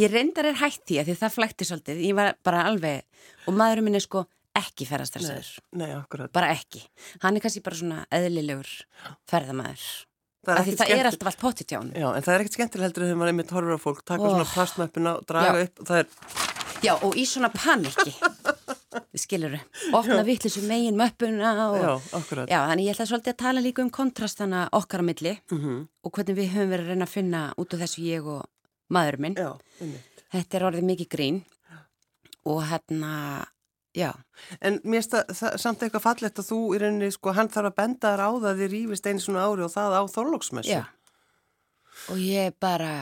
ég 0.00 0.08
reyndar 0.12 0.48
er 0.48 0.56
hætt 0.62 0.86
því 0.88 1.02
að 1.02 1.10
því 1.10 1.16
það 1.20 1.34
flækti 1.36 1.68
svolítið, 1.68 2.00
ég 2.08 2.16
var 2.16 2.32
bara 2.46 2.64
alveg 2.70 3.04
og 3.44 3.58
maðurinn 3.60 3.90
minn 3.90 4.00
er 4.00 4.04
sko 4.06 4.24
ekki 4.60 4.86
ferðastressaður 4.88 5.48
Nei, 5.80 5.90
akkurat. 5.94 6.32
bara 6.32 6.52
ekki, 6.54 6.82
hann 7.22 7.36
er 7.36 7.40
kannski 7.44 7.62
bara 7.64 7.76
svona 7.80 8.04
eðlilegur 8.10 8.68
ferðamaður 9.30 9.86
Það 10.48 10.58
ekkert 10.62 10.78
það 10.80 10.92
er 10.94 11.06
alltaf 11.10 11.28
allt 11.28 11.40
potið 11.42 11.66
hjá 11.72 11.78
hann 11.80 11.88
Já, 11.98 12.06
en 12.14 12.22
það 12.24 12.34
er 12.34 12.40
ekkert 12.44 12.56
skemmtileg 12.56 12.86
heldur 12.88 13.04
þegar 13.04 13.18
maður 13.20 13.32
einmitt 13.34 13.50
horfur 13.52 13.74
á 13.76 13.80
fólk, 13.82 14.04
taka 14.06 14.22
Oh. 14.22 14.30
svona 14.32 14.46
plastmöppina 14.52 15.10
og 15.18 15.26
draga 15.28 15.50
Já. 15.58 15.64
upp 15.66 15.80
og 15.82 15.86
það 15.90 15.98
er, 15.98 16.06
Já, 16.78 16.92
og 17.02 17.16
í 17.18 17.24
svona 17.26 17.50
paniki 17.50 18.12
skilur 19.18 19.56
opna 19.98 20.22
vittlisu 20.24 20.62
megin 20.68 20.96
möppuna 20.96 21.50
og, 21.68 21.76
já, 21.82 21.90
akkurat. 22.20 22.48
já, 22.48 22.60
þannig 22.70 22.86
ég 22.86 22.94
ætla 22.94 23.06
svolítið 23.10 23.32
að 23.34 23.40
tala 23.42 23.60
líka 23.64 23.82
um 23.82 23.90
kontrastana 23.90 24.68
okkar 24.72 25.02
á 25.02 25.08
milli 25.10 25.34
Mhm. 25.50 25.88
og 26.04 26.12
hvernig 26.12 26.36
við 26.38 26.52
höfum 26.54 26.70
verið 26.70 26.84
að 26.86 26.88
reyna 26.94 27.04
að 27.04 27.14
finna 27.16 27.42
út 27.58 27.74
af 27.74 27.80
þessu 27.80 28.02
ég 28.06 28.26
og 28.26 28.46
maður 28.90 29.18
minn 29.18 29.34
Já, 29.34 29.58
einmitt. 29.82 30.22
þetta 30.32 30.54
er 30.54 30.66
orðið 30.70 30.86
mikið 30.92 31.08
grín 31.08 31.42
og 32.46 32.62
hérna 32.70 33.44
já, 33.98 34.10
En 34.62 34.80
mér 34.84 35.02
það, 35.10 35.32
það 35.40 35.56
samt 35.64 35.82
eitthvað 35.86 36.04
fallegt 36.06 36.38
að 36.42 36.48
þú 36.52 36.58
í 36.76 36.80
rauninni, 36.82 37.10
sko, 37.14 37.32
hann 37.36 37.48
þarf 37.52 37.72
að 37.72 37.78
benda 37.82 38.12
þér 38.14 38.22
á 38.22 38.30
það 38.30 38.50
að 38.52 38.60
þið 38.62 38.72
rífist 38.76 39.06
einu 39.10 39.24
svona 39.24 39.46
ári 39.48 39.64
og 39.66 39.72
það 39.74 39.96
á 39.98 40.02
þorlóksmessu. 40.14 40.70
já. 40.70 40.84
Og 42.12 42.18
ég 42.22 42.54
bara 42.62 42.92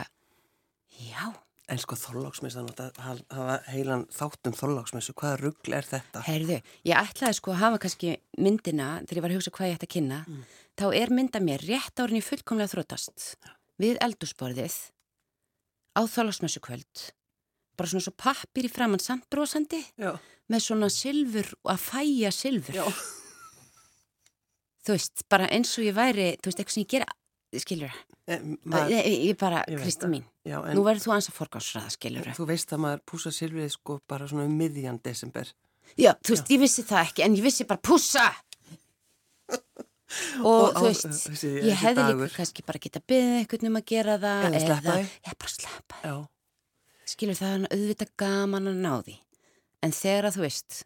já, 1.05 1.35
En 1.69 1.81
sko 1.83 1.97
þorlóksmessu, 1.99 2.61
þannig 2.61 2.79
að 2.79 2.99
ha- 3.03 3.35
hafa 3.35 3.55
heilan 3.73 4.05
þáttum 4.15 4.55
þorlóksmessu, 4.55 5.13
hvaða 5.19 5.39
rugl 5.41 5.73
er 5.75 5.83
þetta? 5.83 6.21
heyrðu 6.23 6.61
ég 6.87 6.95
ætlaði 7.01 7.35
sko 7.41 7.51
að 7.51 7.59
hafa 7.65 7.79
kannski 7.83 8.13
myndina 8.39 8.87
þegar 9.03 9.19
ég 9.19 9.23
var 9.25 9.33
að 9.33 9.39
hugsa 9.41 9.51
hvað 9.57 9.67
ég 9.73 9.75
ætti 9.81 9.89
að 9.89 9.95
kynna. 9.97 10.21
Þá 10.79 10.85
er 10.95 11.11
mynda 11.11 11.41
mér 11.43 11.65
rétt 11.67 11.99
árin 11.99 12.21
í 12.21 12.23
fullkomlega 12.23 12.71
þrótast 12.71 13.35
við 13.83 13.99
eldúsborðið 13.99 14.77
á 15.99 16.01
þólasmessu 16.07 16.63
kvöld 16.63 17.11
bara 17.77 17.89
svona 17.93 18.05
svo 18.07 18.13
pappir 18.17 18.67
í 18.69 18.73
framann 18.73 19.03
samt 19.03 19.29
brosandi. 19.33 19.83
Já, 20.01 20.15
með 20.53 20.65
svona 20.67 20.89
silfur 20.93 21.53
að 21.67 21.79
fæja 21.83 22.31
silfur. 22.35 22.75
Já, 22.79 22.85
þú 24.87 24.95
veist, 24.95 25.25
bara 25.33 25.49
eins 25.51 25.73
og 25.79 25.87
ég 25.89 25.97
væri 25.97 26.29
þú 26.39 26.51
veist, 26.51 26.61
eitthvað 26.63 26.77
sem 26.77 26.85
ég 26.87 26.91
gera, 26.95 27.07
skilur 27.57 27.95
en, 28.29 28.57
það, 28.67 28.91
ég, 28.93 29.37
bara, 29.39 29.63
Kristi 29.71 30.05
það. 30.07 30.13
mín. 30.13 30.25
Já, 30.47 30.57
nú 30.75 30.83
verður 30.87 31.05
þú 31.07 31.13
ans 31.17 31.29
að 31.31 31.37
forgáðsraða, 31.41 31.93
skilur 31.95 32.29
þú 32.37 32.47
veist 32.51 32.73
að 32.75 32.83
maður 32.85 33.03
púsa 33.11 33.33
silfrið 33.35 33.71
sko 33.75 34.01
bara 34.11 34.27
svona 34.31 34.47
um 34.47 34.55
miðjan 34.61 34.99
desember. 35.03 35.53
já, 35.99 36.13
þú 36.23 36.35
veist, 36.35 36.51
ég 36.55 36.61
vissi 36.63 36.83
það 36.87 37.05
ekki, 37.09 37.25
en 37.27 37.37
ég 37.39 37.43
vissi 37.47 37.67
bara 37.67 37.81
pússa! 37.83 38.27
Og, 40.39 40.47
Og 40.47 40.71
á- 40.71 40.79
þú 40.79 40.83
veist 40.87 41.07
þessi- 41.11 41.63
ég 41.67 41.81
hefði 41.83 42.03
líka 42.15 42.29
kannski 42.37 42.63
bara 42.67 42.79
geta 42.79 43.01
byggðið 43.03 43.39
eitthvað 43.41 43.65
um 43.67 43.77
að 43.81 43.85
gera 43.91 44.15
það 44.23 44.45
Eða 44.55 44.77
því. 44.87 45.01
já, 45.27 45.33
bara 45.35 45.51
sleppa 45.51 45.97
Já, 46.07 46.15
skilur 47.07 47.39
það 47.39 47.55
er 47.55 47.65
auðvitað 47.77 48.13
gaman 48.21 48.71
að 48.73 48.85
ná 48.85 48.93
því. 49.07 49.17
En 49.87 49.95
þegar 49.95 50.29
að 50.29 50.37
þú 50.37 50.45
veist 50.47 50.79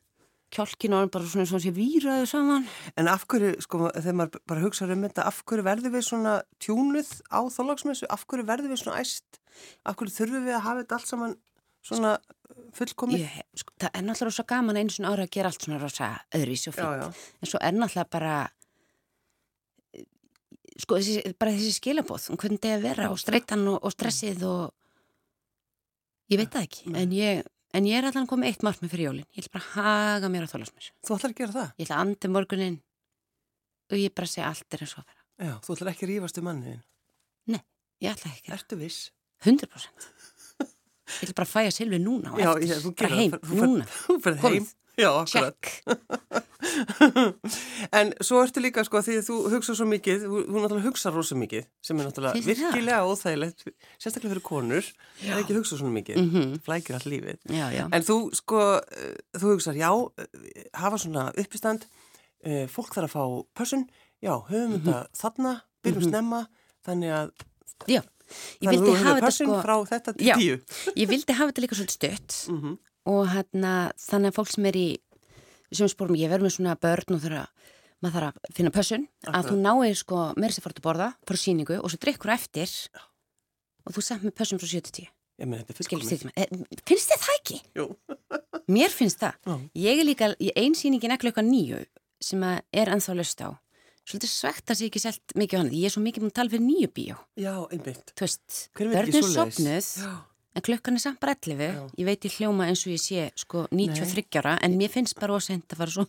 kjálkin 0.50 0.96
orðin 0.96 1.12
bara 1.14 1.28
svona 1.30 1.46
svona 1.46 1.62
sé 1.62 1.72
výraðu 1.74 2.26
saman. 2.26 2.64
En 2.98 3.10
af 3.10 3.26
hverju, 3.30 3.52
sko, 3.62 3.84
þegar 3.94 4.16
maður 4.18 4.42
bara 4.50 4.64
hugsa 4.64 4.88
um 4.90 5.04
þetta, 5.06 5.26
af 5.30 5.44
hverju 5.46 5.66
verður 5.68 5.94
við 5.94 6.06
svona 6.08 6.32
tjúnuð 6.62 7.12
á 7.30 7.40
þorlóksmessu, 7.54 8.08
af 8.10 8.26
hverju 8.26 8.48
verður 8.48 8.72
við 8.72 8.82
svona 8.82 9.04
æst, 9.04 9.38
af 9.86 9.98
hverju 10.00 10.16
þurfum 10.16 10.48
við 10.48 10.58
að 10.58 10.66
hafa 10.66 10.82
þetta 10.82 10.98
allt 10.98 11.12
saman 11.12 11.36
svona 11.86 12.16
fullkomið? 12.76 13.24
ég, 13.24 13.44
sko, 13.58 13.74
það 13.80 13.94
er 13.94 14.04
náttúrulega 14.06 14.30
rosa 14.30 14.46
gaman 14.48 14.80
einu 14.80 14.94
svona 14.94 15.12
ára 15.14 15.26
að 15.26 15.34
gera 15.36 15.50
allt 15.50 15.66
svona 15.66 15.80
rosa 15.80 16.10
öðruvísi 16.36 16.72
og 16.72 16.80
já. 16.80 17.06
en 17.40 17.50
svo 17.50 17.60
er 17.62 17.76
náttúrulega 17.76 18.12
bara 18.12 18.34
eh, 19.94 20.04
sko 20.82 20.98
þessi, 21.00 21.34
bara 21.40 21.54
þessi 21.56 21.72
skilabóð 21.78 22.28
um 22.32 22.40
hvernig 22.40 22.62
það 22.62 22.74
er 22.74 22.78
að 22.78 22.86
vera 22.88 23.08
og 23.14 23.22
streytan 23.22 23.66
og, 23.72 23.80
og 23.80 23.94
stressið 23.94 24.44
og 24.50 24.74
ég 26.30 26.38
veit 26.40 26.52
það 26.54 26.66
ekki 26.68 26.94
en 27.02 27.14
ég, 27.16 27.42
en 27.74 27.88
ég 27.90 27.98
er 28.00 28.08
allan 28.10 28.28
komið 28.30 28.50
eitt 28.52 28.62
margt 28.66 28.82
með 28.84 28.92
fyrir 28.94 29.08
jólin 29.10 29.26
ég 29.34 29.42
ætla 29.44 29.54
bara 29.56 29.64
að 29.64 29.74
haga 29.76 30.30
mér 30.32 30.46
á 30.46 30.52
þólasmessu 30.52 30.92
Þú 31.06 31.16
ætlar 31.16 31.32
að 31.34 31.38
gera 31.40 31.56
það? 31.56 31.70
ég 31.80 31.86
ætla 31.88 31.96
að 31.98 32.04
andi 32.06 32.30
morgunin 32.34 32.78
og 33.90 33.96
ég 33.98 34.14
bara 34.14 34.30
segja 34.30 34.48
allt 34.52 34.76
er 34.78 34.84
eins 34.86 34.94
og 34.96 35.02
að 35.02 35.10
vera 35.10 35.50
Já, 35.50 35.54
þú 35.64 35.74
ætlar 35.76 35.90
ekki 35.94 36.04
að 36.06 36.10
rífast 36.14 36.38
um 36.42 36.44
manniðin. 36.50 36.82
ég 38.00 38.10
ætla 38.14 38.30
ekki 38.34 38.50
að 38.52 38.56
Ertu 38.58 38.76
viss? 38.80 39.00
100% 39.44 40.10
Ég 41.10 41.26
vil 41.26 41.34
bara 41.36 41.48
fæja 41.50 41.72
Silvi 41.74 41.98
núna 42.00 42.30
og 42.32 42.38
Já, 42.38 42.50
eftir, 42.54 42.68
ég, 42.70 42.82
þú 42.84 42.90
bara 42.94 43.08
gerir 43.08 43.18
heim, 43.18 43.32
það. 43.32 43.40
Þú 43.50 43.56
fer- 43.58 43.66
núna, 43.70 43.86
Þú 43.90 44.14
ferð 44.24 44.44
heim. 44.46 44.66
Já, 45.00 45.10
akkurat. 45.22 45.70
en 47.98 48.10
svo 48.24 48.40
ertu 48.44 48.60
líka 48.62 48.82
sko 48.86 49.00
því 49.04 49.14
að 49.20 49.26
þú 49.30 49.36
hugsa 49.54 49.74
svo 49.78 49.86
mikið, 49.88 50.24
þú, 50.26 50.40
þú 50.48 50.62
náttúrulega 50.62 50.86
hugsa 50.88 51.12
rosa 51.14 51.38
mikið 51.40 51.64
sem 51.84 52.00
er 52.02 52.08
náttúrulega 52.08 52.42
virkilega 52.46 53.06
óþægilegt, 53.08 53.64
sérstaklega 54.02 54.34
fyrir 54.34 54.44
konur 54.46 54.84
það 55.22 55.32
er 55.34 55.40
ekki 55.42 55.54
að 55.54 55.60
hugsa 55.62 55.78
svona 55.80 55.94
mikið, 55.96 56.20
Mhm. 56.20 56.60
flækir 56.66 56.98
allt 56.98 57.08
lífið. 57.10 57.38
Já, 57.48 57.66
já, 57.74 57.84
En 57.92 58.02
þú 58.06 58.18
sko, 58.36 58.60
þú 59.40 59.54
hugsar, 59.54 59.74
já, 59.80 59.90
hafa 60.74 60.98
svona 61.00 61.30
uppistand, 61.36 61.86
eh, 62.44 62.66
fólk 62.68 62.92
þarf 62.94 63.08
að 63.08 63.16
fá 63.16 63.24
pössun, 63.56 63.88
já, 64.22 64.34
höfum 64.50 64.78
þetta 64.80 65.06
þarna, 65.16 65.60
byrjum 65.84 66.08
snemma, 66.10 66.46
þannig 66.86 67.10
að 67.10 67.30
já 67.88 68.02
Ég 68.62 68.68
þannig 68.68 68.68
að 68.68 68.70
vildi 68.70 68.90
þú 68.90 68.98
hefur 69.02 69.24
pössun 69.26 69.48
sko 69.50 69.62
frá 69.64 69.76
þetta 69.90 70.12
til 70.14 70.26
Já. 70.28 70.34
tíu. 70.38 70.56
Ég 70.94 71.08
vildi 71.10 71.34
hafa 71.34 71.50
þetta 71.50 71.62
líka 71.64 71.74
svolítið 71.74 71.96
stött 71.98 72.36
Mm 72.52 72.78
og 73.08 73.28
hérna, 73.32 73.92
þannig 73.96 74.32
að 74.32 74.36
fólk 74.40 74.50
sem 74.54 74.66
er 74.70 74.76
í 74.80 74.88
sem 75.72 75.88
spórum, 75.88 76.18
ég 76.18 76.28
verður 76.32 76.48
með 76.48 76.56
svona 76.56 76.74
börn 76.82 77.14
og 77.16 77.22
þurfa 77.22 77.44
maður 78.00 78.16
þarf 78.16 78.40
að 78.48 78.54
finna 78.56 78.72
pössun 78.74 79.06
að 79.30 79.48
þú 79.50 79.56
náir 79.60 79.96
sko 80.00 80.20
meira 80.40 80.54
sér 80.56 80.64
fórt 80.64 80.80
að 80.80 80.86
borða 80.88 81.08
fór 81.28 81.38
síningu 81.40 81.76
og 81.80 81.90
svo 81.92 82.00
drikkur 82.00 82.32
eftir 82.34 82.72
og 83.86 83.94
þú 83.94 84.04
samt 84.04 84.24
með 84.26 84.34
pössun 84.40 84.60
frá 84.62 84.68
7-10 84.72 85.08
Ég 85.40 85.48
meni, 85.48 85.62
þetta 85.64 85.72
er 85.72 85.86
Skilur 85.86 86.02
fullkomið. 86.04 86.18
styrkjum, 86.20 86.32
eh, 86.36 86.82
finnst 86.84 87.08
þið 87.14 87.20
það 87.22 87.36
ekki? 87.38 87.58
Jú. 87.78 87.84
Mér 88.76 88.92
finnst 88.92 89.22
það. 89.22 89.38
Já. 89.48 89.54
Ég 89.86 90.00
er 90.02 90.04
líka, 90.04 90.26
ég 90.36 90.58
ein 90.60 90.74
sýningin 90.76 91.14
er 91.14 91.20
klukka 91.22 91.40
nýju 91.40 91.78
sem 92.20 92.42
er 92.44 92.90
ennþá 92.92 93.14
löst 93.16 93.40
á. 93.40 93.56
Svolítið 94.04 94.32
svegt 94.34 94.68
að 94.74 94.76
sé 94.82 94.90
ekki 94.90 95.00
selt 95.00 95.32
mikið 95.40 95.56
á 95.56 95.60
hann. 95.62 95.70
Ég 95.72 95.88
er 95.88 95.94
svo 95.94 96.02
mikið 96.04 96.26
múin 96.26 96.32
að 96.34 96.36
tala 96.42 96.52
fyrir 96.52 96.66
nýju 96.66 96.90
bíó. 96.92 97.16
Já, 97.40 97.54
einmitt. 97.72 98.12
Þú 98.20 98.26
veist, 98.26 98.58
Hver 98.76 98.90
veit 98.92 98.98
ekki 99.00 99.16
börn 99.16 99.32
svoleiðis? 99.32 99.56
sopnuð, 99.56 99.88
Já. 100.04 100.12
En 100.54 100.62
klukkan 100.66 100.94
er 100.98 101.02
samt 101.04 101.20
bara 101.20 101.34
11. 101.34 101.60
Já. 101.74 101.82
Ég 101.98 102.04
veit 102.08 102.24
ég 102.26 102.36
hljóma 102.38 102.66
eins 102.70 102.82
og 102.86 102.92
ég 102.94 103.02
sé 103.02 103.28
sko 103.38 103.66
93 103.70 104.38
ára, 104.40 104.56
en 104.62 104.76
mér 104.78 104.90
finnst 104.90 105.18
bara 105.20 105.36
ósend 105.38 105.62
að 105.70 105.76
fara 105.84 105.90
svo 105.94 106.06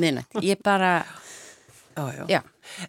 miðnætt. 0.00 0.38
Ég 0.42 0.62
bara, 0.64 1.04
Já, 1.96 2.04
já. 2.14 2.24
já. 2.30 2.40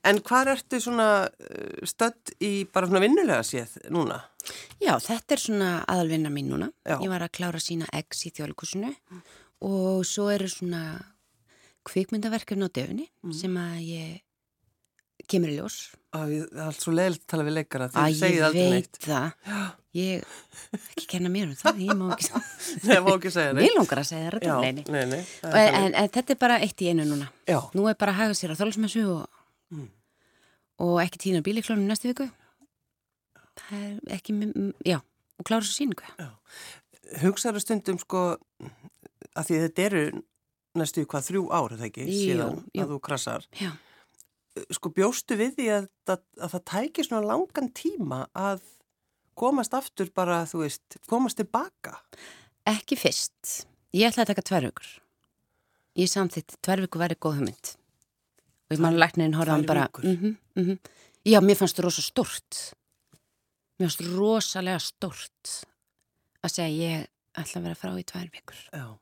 En 0.08 0.20
hvað 0.22 0.52
ertu 0.54 0.78
svona 0.80 1.08
uh, 1.28 1.86
stödd 1.90 2.36
í 2.40 2.52
bara 2.72 2.88
svona 2.88 3.02
vinnulega 3.02 3.42
séð 3.44 3.74
núna? 3.92 4.20
Já, 4.82 4.94
þetta 5.02 5.36
er 5.36 5.42
svona 5.42 5.70
aðalvinna 5.90 6.30
mín 6.34 6.48
núna. 6.54 6.70
Ég 6.86 7.10
var 7.10 7.26
að 7.26 7.34
klára 7.40 7.60
sína 7.60 7.90
eggs 7.94 8.22
í 8.30 8.32
þjóðleikusinu 8.38 8.94
og 9.68 10.06
svo 10.08 10.30
eru 10.34 10.48
svona 10.50 10.84
kvikmyndaverkefni 11.90 12.66
á 12.66 12.70
döfni 12.70 13.08
Mm. 13.26 13.34
sem 13.34 13.54
að 13.58 13.78
ég 13.86 14.22
kemur 15.32 15.52
í 15.52 15.58
ljós. 15.60 15.78
Það 16.12 16.32
er 16.38 16.62
allt 16.65 16.82
svo 16.84 16.91
leiðilegt 16.96 17.22
að 17.24 17.30
tala 17.32 17.46
við 17.48 17.56
leikara 17.56 17.86
ég 18.12 18.17
segið 18.20 18.46
aldrei 18.50 18.65
neitt. 18.74 18.98
það. 19.06 19.70
Ég 19.91 20.26
ekki 20.78 21.06
kenna 21.12 21.30
mér 21.32 21.50
um 21.50 21.56
það, 21.60 21.80
ég 21.84 21.98
má 22.00 22.06
ekki 22.15 22.30
Nei, 22.88 22.98
má 23.04 23.10
ekki 23.17 23.32
segja 23.36 23.54
neitt. 23.56 23.65
Mér 23.65 23.78
langar 23.80 24.00
að 24.02 24.08
segja 24.08 24.30
þetta, 24.36 24.58
nei, 24.91 25.02
nei. 25.12 25.22
En, 25.48 25.56
en, 25.82 25.96
en 26.04 26.12
þetta 26.15 26.36
er 26.36 26.39
bara 26.44 26.60
eitt 26.63 26.84
í 26.84 26.89
einu 26.91 27.08
núna. 27.10 27.28
Já, 27.48 27.58
Nú 27.76 27.88
er 27.91 27.98
bara 28.00 28.13
að 28.15 28.22
haga 28.22 28.38
sér 28.39 28.54
á 28.56 28.60
þólasmessu 28.60 29.04
og, 29.17 29.26
Mm. 29.72 29.86
og 30.84 30.98
ekki 31.00 31.20
tína 31.24 31.39
bíliklónum 31.44 31.88
næstu 31.88 32.10
viku. 32.12 32.26
Það 33.62 33.84
er 33.86 34.15
ekki, 34.17 34.34
já, 34.88 34.98
og 35.39 35.48
klára 35.48 35.63
svo 35.63 35.76
síningu. 35.78 36.04
hugsaðu 37.22 37.62
stundum 37.63 38.00
sko 38.00 38.24
að 39.36 39.48
því 39.48 39.60
þetta 39.65 39.86
eru 39.86 40.04
næstu 40.80 41.06
hvað 41.08 41.26
þrjú 41.30 41.44
ár, 41.56 41.72
er 41.72 41.80
það 41.80 41.88
ekki, 41.89 42.06
Jú, 42.08 42.20
síðan 42.26 42.60
jú. 42.76 42.84
að 42.84 42.91
þú 42.94 43.00
krassar. 43.08 43.48
Já. 43.60 43.72
Sko 44.76 44.92
bjóstu 44.92 45.38
við 45.40 45.56
því 45.58 45.68
að, 45.78 45.86
að, 46.12 46.24
að 46.44 46.54
það 46.56 46.64
tæki 46.72 47.06
svona 47.08 47.28
langan 47.30 47.70
tíma 47.76 48.26
að 48.36 48.64
komast 49.40 49.76
aftur 49.78 50.12
bara, 50.16 50.42
þú 50.50 50.66
veist, 50.66 50.98
komast 51.10 51.40
tilbaka? 51.40 51.96
Ekki 52.68 52.98
fyrst. 53.00 53.64
Ég 53.96 54.12
ætlaði 54.12 54.26
að 54.26 54.32
taka 54.34 54.48
tvær 54.50 54.68
vikur. 54.70 54.90
Ég 56.00 56.12
samþitt, 56.12 56.58
tvær 56.64 56.84
vikur 56.86 57.04
væri 57.04 57.18
góð 57.20 57.40
hugmynd. 57.40 57.72
Og 58.68 58.76
ég 58.76 58.84
mann 58.84 59.00
læknirinn 59.00 59.36
tvær 59.36 59.66
bara, 59.68 59.88
vikur? 59.88 60.06
mm 60.06 60.36
-hmm, 60.56 60.78
já, 61.26 61.40
mér 61.42 61.56
fannst 61.56 61.78
það 61.78 61.84
rosa 61.84 62.02
stort. 62.02 62.76
Mér 63.80 63.88
fannst 63.88 64.04
rosalega 64.18 64.80
stort 64.80 65.66
að 66.44 66.52
segja 66.52 66.70
ég 66.70 67.08
ætla 67.38 67.60
að 67.60 67.64
vera 67.64 67.76
frá 67.76 68.00
í 68.00 68.04
tvær 68.04 68.30
vikur. 68.32 68.60
Já. 68.74 68.98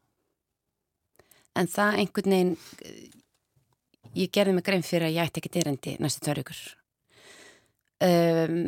en 1.56 1.68
það 1.68 1.98
einhvern 2.02 2.32
veginn 2.32 2.58
ég 4.18 4.32
gerði 4.34 4.56
mig 4.58 4.66
grein 4.66 4.86
fyrir 4.86 5.10
að 5.10 5.18
ég 5.18 5.30
ætti 5.30 5.42
ekki 5.42 5.54
dyrindi 5.58 5.98
næstu 6.00 6.24
tvær 6.26 6.42
ykkur 6.44 6.62
um, 8.06 8.62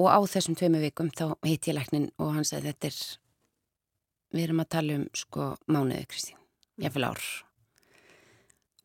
og 0.00 0.08
á 0.08 0.18
þessum 0.24 0.56
tveimu 0.56 0.80
vikum 0.80 1.10
þá 1.12 1.34
hitt 1.44 1.68
ég 1.68 1.76
læknin 1.76 2.08
og 2.18 2.32
hann 2.36 2.48
sagði 2.48 2.72
þetta 2.72 2.92
er 2.92 3.00
við 4.32 4.46
erum 4.46 4.62
að 4.62 4.70
tala 4.72 4.98
um 4.98 5.02
sko 5.16 5.48
mánuði 5.68 6.06
Kristín, 6.08 6.38
ég 6.80 6.92
fylg 6.94 7.10
ár. 7.10 7.26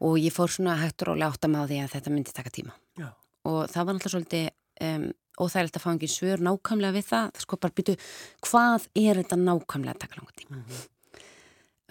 Og 0.04 0.19
ég 0.21 0.34
fór 0.34 0.52
svona 0.54 0.76
hægt 0.78 1.02
og 1.08 1.15
að 1.15 1.47
maður 1.50 1.71
því 1.71 1.80
að 1.82 1.93
þetta 1.95 2.13
myndi 2.13 2.36
taka 2.36 2.54
tíma. 2.54 2.76
Já. 3.00 3.13
og 3.47 3.69
það 3.71 3.86
var 3.86 3.95
náttúrulega 3.95 4.13
svolítið 4.13 4.47
um, 4.84 5.04
óþægilegt 5.38 5.78
að 5.78 5.84
fá 5.84 5.89
engin 5.93 6.12
svör 6.12 6.41
nákvæmlega 6.43 6.95
við 6.97 7.06
það, 7.08 7.28
það 7.36 7.43
sko 7.45 7.60
bara 7.63 7.76
byrju 7.78 7.95
hvað 8.43 8.88
er 9.00 9.19
þetta 9.21 9.38
nákvæmlega 9.39 9.93
að 9.93 10.02
taka 10.02 10.19
langa 10.19 10.36
tíma? 10.41 10.58
Mhm. 10.58 10.82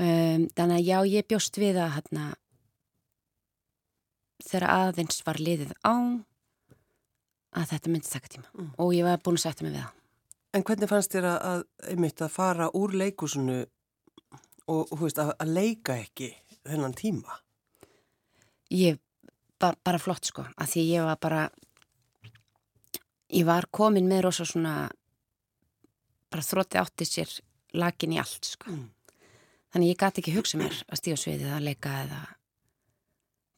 um, 0.05 0.43
þannig 0.59 0.77
að 0.77 0.89
já, 0.91 0.99
ég 1.15 1.29
bjóst 1.31 1.61
við 1.63 1.81
að 1.81 1.95
hérna 1.97 2.27
þegar 4.45 4.67
aðeins 4.71 5.23
var 5.27 5.39
liðið 5.41 5.73
á 5.85 5.95
að 7.57 7.71
þetta 7.73 7.89
myndi 7.93 8.11
taka 8.13 8.29
tíma 8.29 8.49
Mm. 8.57 8.71
og 8.79 8.93
ég 8.95 9.05
var 9.05 9.19
búin 9.25 9.39
að 9.39 9.45
setja 9.47 9.65
mig 9.65 9.73
við 9.77 9.83
það 9.85 9.93
En 10.57 10.63
hvernig 10.65 10.89
fannst 10.89 11.13
þér 11.13 11.25
að, 11.29 11.39
að, 11.51 11.63
einmitt, 11.93 12.21
að 12.25 12.31
fara 12.33 12.71
úr 12.73 12.93
leikusinu 12.97 13.57
og, 14.69 14.93
veist, 15.01 15.19
að, 15.21 15.35
að 15.41 15.51
leika 15.53 15.97
ekki 16.01 16.31
þennan 16.65 16.95
tíma? 16.97 17.41
ég 18.73 18.99
var 19.61 19.77
bara 19.85 19.99
flott 19.99 20.25
sko 20.27 20.43
að 20.57 20.67
því 20.73 20.85
ég 20.91 21.05
var 21.07 21.17
bara 21.23 21.43
ég 23.33 23.45
var 23.47 23.67
komin 23.73 24.09
með 24.09 24.25
rosa 24.27 24.45
svona 24.47 24.89
bara 26.31 26.43
þrótti 26.43 26.81
átti 26.81 27.07
sér 27.09 27.31
lakin 27.77 28.13
í 28.17 28.19
allt 28.21 28.45
sko 28.57 28.71
Mm. 28.71 28.89
þannig 29.73 29.91
ég 29.93 29.99
gati 30.01 30.21
ekki 30.23 30.35
hugsa 30.37 30.59
mér 30.59 30.73
að 30.89 30.99
stíða 31.01 31.21
sviðið 31.21 31.53
að 31.57 31.65
leika 31.69 31.93
eða 32.05 32.21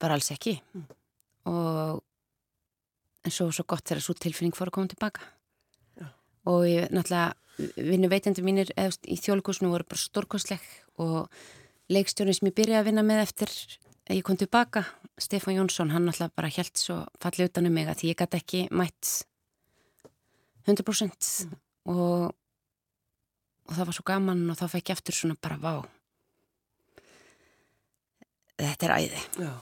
bara 0.01 0.15
alls 0.19 0.31
ekki 0.35 0.61
Mm. 0.75 0.85
og 1.47 2.03
en 3.25 3.31
svo 3.35 3.51
svo 3.53 3.65
gott 3.67 3.85
þegar 3.89 4.03
svo 4.05 4.15
tilfinning 4.15 4.55
fór 4.57 4.69
að 4.71 4.77
koma 4.79 4.89
tilbaka 4.93 5.21
Já. 5.99 6.07
og 6.47 6.65
ég 6.69 6.89
náttúrulega 6.91 7.35
vinnu 7.77 8.09
veitandi 8.09 8.43
mínir 8.47 8.71
eða, 8.77 8.95
í 9.09 9.17
þjólukursinu 9.19 9.71
voru 9.73 9.85
bara 9.89 9.99
stórkostleg 9.99 10.61
og 10.99 11.29
leikstjórnir 11.91 12.37
sem 12.39 12.49
ég 12.51 12.55
byrjaði 12.55 12.81
að 12.83 12.89
vinna 12.91 13.03
með 13.03 13.23
eftir 13.25 13.51
ég 14.09 14.23
kom 14.25 14.37
tilbaka 14.39 14.85
Stefán 15.19 15.57
Jónsson, 15.59 15.91
hann 15.91 16.07
náttúrulega 16.07 16.37
bara 16.37 16.49
held 16.55 16.77
svo 16.79 17.01
fallið 17.21 17.51
utan 17.51 17.67
um 17.67 17.75
mig 17.75 17.89
að 17.91 17.99
því 18.03 18.13
ég 18.13 18.21
gæti 18.23 18.39
ekki 18.39 18.61
mætt 18.71 19.25
100% 20.69 21.49
og, 21.89 22.31
og 23.67 23.73
það 23.75 23.87
var 23.89 23.97
svo 23.97 24.05
gaman 24.07 24.51
og 24.53 24.57
þá 24.61 24.67
fekk 24.77 24.91
ég 24.93 24.99
eftir 25.01 25.17
svona 25.17 25.37
bara 25.41 25.57
vá 25.59 25.75
þetta 28.59 28.87
er 28.89 28.95
æði 28.99 29.23
Já. 29.43 29.53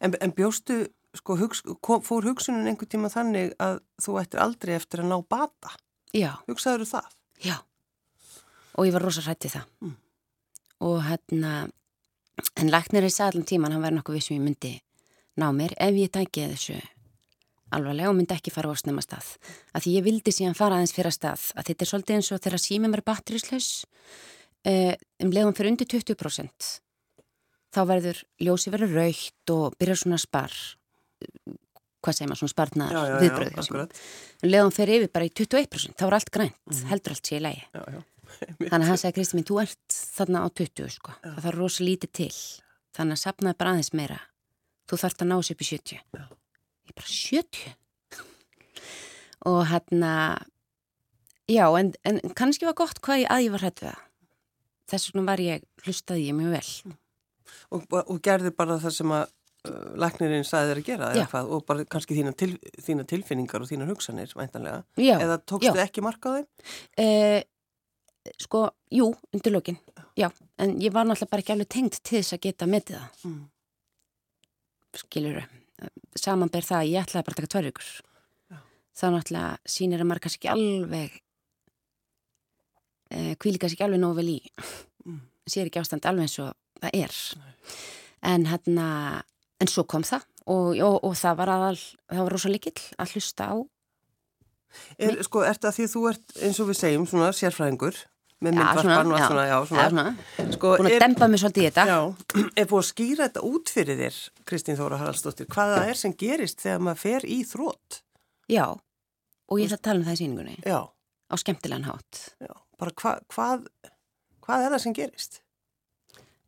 En, 0.00 0.14
en 0.20 0.32
bjóstu, 0.36 0.88
sko, 1.14 1.36
hugs, 1.40 1.62
kom, 1.80 2.02
fór 2.02 2.24
hugsunin 2.28 2.66
einhver 2.70 2.88
tíma 2.90 3.10
þannig 3.12 3.52
að 3.62 3.80
þú 4.02 4.16
ættir 4.22 4.42
aldrei 4.44 4.74
eftir 4.78 5.02
að 5.04 5.10
ná 5.12 5.18
bata? 5.28 5.74
já, 6.14 6.32
Hugsaður 6.48 6.86
það? 6.86 7.12
já 7.44 7.56
og 8.74 8.86
ég 8.88 8.92
var 8.96 9.02
rosa 9.06 9.22
hrættið 9.22 9.54
það 9.58 9.66
Mm. 9.84 9.94
og 10.80 10.96
hérna 11.06 11.52
en 12.58 12.70
læknir 12.70 13.04
í 13.06 13.10
sæðlum 13.14 13.44
tíman, 13.46 13.72
hann 13.72 13.82
var 13.82 13.92
nokkuð 13.94 14.16
við 14.18 14.24
sem 14.26 14.36
ég 14.36 14.42
myndi 14.42 14.72
ná 15.38 15.50
mér 15.54 15.74
ef 15.78 15.94
ég 15.94 16.10
tæki 16.10 16.48
þessu 16.50 16.80
alvarlega 17.74 18.10
og 18.10 18.16
myndi 18.18 18.34
ekki 18.34 18.50
fara 18.54 18.70
á 18.70 18.74
snemma 18.78 19.02
stað 19.02 19.36
að 19.74 19.82
því 19.86 19.92
ég 19.98 20.04
vildi 20.06 20.32
síðan 20.34 20.54
fara 20.58 20.76
aðeins 20.78 20.92
fyrir 20.94 21.10
að 21.10 21.16
stað 21.18 21.44
að 21.58 21.66
þetta 21.70 21.82
er 21.86 21.90
svolítið 21.90 22.16
eins 22.18 22.32
og 22.34 22.42
þegar 22.44 22.62
símum 22.62 22.94
er 22.94 23.02
batterislaus 23.06 23.68
uh, 24.66 24.94
um 25.22 25.30
leiðum 25.34 25.54
fyrir 25.58 25.70
undir 25.74 25.86
20% 25.90 26.68
þá 27.74 27.80
verður 27.90 28.22
ljósi 28.46 28.72
verður 28.74 28.96
raukt 29.00 29.52
og 29.54 29.76
byrjar 29.80 30.00
svona 30.00 30.18
spar 30.22 30.54
hvað 32.04 32.16
segir 32.18 32.28
maður, 32.30 32.40
svona 32.42 32.52
spartnar 32.52 32.92
Já, 32.92 32.98
já, 33.00 33.12
já, 33.14 33.20
viðbröð 33.22 33.60
akkurat. 33.62 34.00
um 34.44 34.50
leiðum 34.52 34.74
fyrir 34.76 34.98
yfir 35.00 35.12
bara 35.14 35.28
í 35.28 35.32
21% 35.32 35.96
þá 36.00 36.04
er 36.08 36.16
allt 36.18 36.32
grænt, 36.34 36.82
heldur 36.90 37.14
allt 37.16 37.30
sé 37.30 37.38
í 37.38 37.44
lægi 37.44 37.62
Já, 37.72 37.82
já. 37.94 38.00
þannig 38.70 38.74
að 38.82 38.88
hann 38.90 39.00
sagði 39.00 39.14
Kristi 39.18 39.38
mín, 39.38 39.46
þú 39.48 39.58
ert 39.62 39.96
þarna 40.18 40.42
á 40.44 40.46
20 40.60 40.92
sko, 40.96 41.14
það 41.22 41.42
þarf 41.44 41.58
rosa 41.60 41.84
lítið 41.86 42.10
til. 42.18 42.30
Þannig 42.96 43.16
að 43.16 43.20
sapnaði 43.20 43.58
bara 43.60 43.74
aðeins 43.74 43.90
meira. 43.94 44.16
Þú 44.90 44.98
þarft 45.02 45.22
að 45.22 45.28
ná 45.30 45.34
þessu 45.36 45.54
upp 45.54 45.62
í 45.64 45.68
70 45.68 46.00
Já. 46.18 46.24
ég 46.88 46.96
bara 46.98 47.12
70 47.14 47.62
og 49.52 49.60
hérna 49.70 50.12
já, 51.52 51.64
en, 51.78 51.92
en 52.08 52.20
kannski 52.36 52.66
var 52.68 52.76
gott 52.80 53.00
hvað 53.04 53.22
ég, 53.22 53.30
að 53.30 53.46
ég 53.46 53.54
var 53.54 53.64
hrætt 53.66 53.84
við 53.84 53.90
það. 53.92 54.02
Þess 54.92 55.08
vegna 55.12 55.26
var 55.30 55.44
ég, 55.44 55.64
hlustaði 55.84 56.26
ég 56.28 56.38
mjög 56.40 56.56
vel 56.58 56.96
Og, 57.70 57.84
og 57.92 58.20
gerði 58.22 58.50
bara 58.56 58.76
það 58.82 58.94
sem 58.98 59.12
að 59.16 59.24
uh, 59.68 59.94
læknirinn 60.04 60.44
sagði 60.48 60.70
þér 60.72 60.80
að 60.82 60.86
gera 60.90 61.10
eða 61.14 61.26
hvað, 61.32 61.50
og 61.56 61.64
bara 61.66 61.84
kannski 61.94 62.18
þína, 62.18 62.32
til, 62.36 62.52
þína 62.84 63.06
tilfinningar 63.08 63.64
og 63.64 63.70
þína 63.70 63.88
hugsanir, 63.88 64.32
væntanlega. 64.36 64.84
já, 65.00 65.16
Eða 65.20 65.38
tókstu 65.44 65.74
já. 65.74 65.82
ekki 65.86 66.04
marka 66.04 66.28
á 66.28 66.32
þeim? 66.38 66.46
Eh, 66.98 67.42
sko, 68.40 68.66
jú, 68.90 69.10
undir 69.32 69.52
lokin 69.52 69.76
já, 70.16 70.30
en 70.58 70.78
ég 70.80 70.92
var 70.92 71.04
náttúrulega 71.04 71.30
bara 71.30 71.42
ekki 71.44 71.52
alveg 71.56 71.68
tengd 71.74 71.98
til 72.02 72.20
þess 72.22 72.36
að 72.38 72.40
geta 72.48 72.66
metið 72.70 72.96
það 73.00 73.24
Mm. 73.28 73.42
skilur 74.94 75.44
samanber 76.16 76.62
það 76.62 76.78
að 76.84 76.90
ég 76.92 77.02
ætlaði 77.02 77.24
bara 77.26 77.34
að 77.34 77.40
taka 77.40 77.52
tvær 77.52 77.66
Já. 78.50 78.58
þá 78.94 79.04
náttúrulega 79.10 79.58
sýnir 79.74 80.00
að 80.00 80.06
maður 80.08 80.22
kannski 80.24 80.38
ekki 80.38 80.52
alveg 80.54 81.16
eh, 83.10 83.34
kvíli 83.40 83.58
kannski 83.60 83.76
ekki 83.78 83.86
alveg 83.88 84.00
nógu 84.02 84.16
vel 84.20 84.28
í 84.36 84.38
Mm. 85.04 85.18
sér 85.50 85.68
ekki 85.68 85.80
ástand 85.82 86.06
alveg 86.08 86.24
eins 86.24 86.38
og 86.40 86.54
það 86.84 86.98
er. 87.04 87.18
En 88.34 88.46
hérna 88.48 88.88
en 89.62 89.70
svo 89.70 89.84
kom 89.88 90.04
það 90.06 90.24
og, 90.44 90.74
og, 90.84 90.96
og 91.06 91.14
það 91.16 91.38
var 91.40 91.52
aðal 91.54 91.76
það 91.78 92.22
var 92.26 92.34
rosa 92.34 92.50
líkill 92.52 92.80
að 93.00 93.14
hlusta 93.16 93.52
á 93.52 93.56
Er, 94.98 95.20
sko, 95.22 95.44
ert 95.46 95.62
það 95.62 95.76
því 95.76 95.84
þú 95.92 96.00
ert, 96.10 96.32
eins 96.42 96.56
og 96.58 96.66
við 96.66 96.76
segjum, 96.80 97.04
svona 97.06 97.28
sérfræðingur 97.36 97.98
með 98.42 98.56
Já, 98.56 98.56
myndvarpan 98.58 98.80
og 98.82 98.88
svona, 98.88 99.18
allt 99.20 99.28
svona, 99.30 99.44
já, 99.46 99.58
svona. 99.68 99.84
eða 99.84 99.92
svona, 99.92 100.50
Sko, 100.56 100.72
búin 100.80 100.88
að 100.88 100.94
er, 100.96 101.04
dempa 101.04 101.28
mig 101.30 101.40
svolítið 101.40 101.62
í 101.62 101.68
þetta. 101.68 101.84
Já, 101.86 102.00
er 102.58 102.66
búið 102.72 102.80
að 102.80 102.88
skýra 102.88 103.28
þetta 103.28 103.44
út 103.46 103.70
fyrir 103.76 104.00
þér, 104.02 104.18
Kristín 104.50 104.78
Þóra 104.80 104.98
Haraldsdóttir, 105.00 105.48
hvað 105.54 105.74
það 105.76 105.92
er 105.92 106.00
sem 106.02 106.16
gerist 106.24 106.64
þegar 106.64 106.82
maður 106.88 107.00
fer 107.04 107.28
í 107.30 107.38
þrótt? 107.52 108.00
já, 108.50 108.66
og 108.74 109.62
ég 109.62 109.70
ætla 109.70 109.78
að 109.78 109.86
tala 109.86 110.02
um 110.02 110.06
það 110.08 110.18
í 110.18 110.20
síningunni 110.24 110.56
Já, 110.66 110.80
á 110.90 111.34
skemmtilegan 111.40 111.86
hátt. 111.88 112.22
Já, 112.42 112.52
bara 112.82 112.96
hva, 112.98 113.14
hvað, 113.30 113.64
hvað 114.44 114.66
er 114.66 114.74
það 114.74 114.84
sem 114.88 114.98
gerist? 114.98 115.40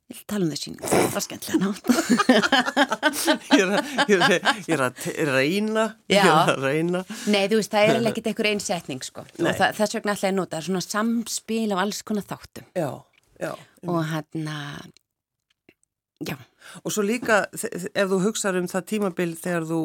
Ég 0.06 0.18
að 0.20 0.26
tala 0.30 0.46
um 0.46 0.50
það 0.52 0.60
síningunni, 0.62 0.90
það 0.92 1.14
var 1.16 1.24
skemmtilegan 1.24 1.64
hátt 1.66 1.86
Ég 3.56 3.62
er 3.62 3.70
að, 3.72 3.88
er 4.06 4.20
að, 4.22 4.34
er 4.70 4.82
að, 4.86 5.06
er 5.12 5.30
að 5.32 5.38
reyna, 5.40 5.86
ég 6.12 6.20
er 6.22 6.30
að 6.52 6.60
reyna. 6.62 7.00
Nei, 7.32 7.40
þú 7.50 7.58
veist, 7.60 7.72
það 7.72 7.90
er 7.90 8.10
ekkert 8.12 8.28
einhver 8.30 8.48
einsetning 8.52 9.02
sko. 9.06 9.24
Það, 9.40 9.64
þess 9.80 9.96
vegna 9.98 10.14
ætla 10.14 10.28
ég 10.28 10.34
að 10.34 10.38
nota 10.38 10.60
svona 10.66 10.84
samspil 10.84 11.66
af 11.74 11.82
alls 11.82 12.02
konar 12.06 12.26
þáttum 12.28 12.68
Já, 12.78 12.90
já. 13.42 13.50
og 13.86 13.98
hérna 14.12 14.56
já, 16.26 16.36
Og 16.84 16.90
svo 16.94 17.02
líka, 17.06 17.44
ef 17.54 18.08
þú 18.10 18.18
hugsar 18.24 18.56
um 18.58 18.66
það 18.70 18.86
tímabil 18.90 19.34
þegar 19.38 19.66
þú, 19.68 19.80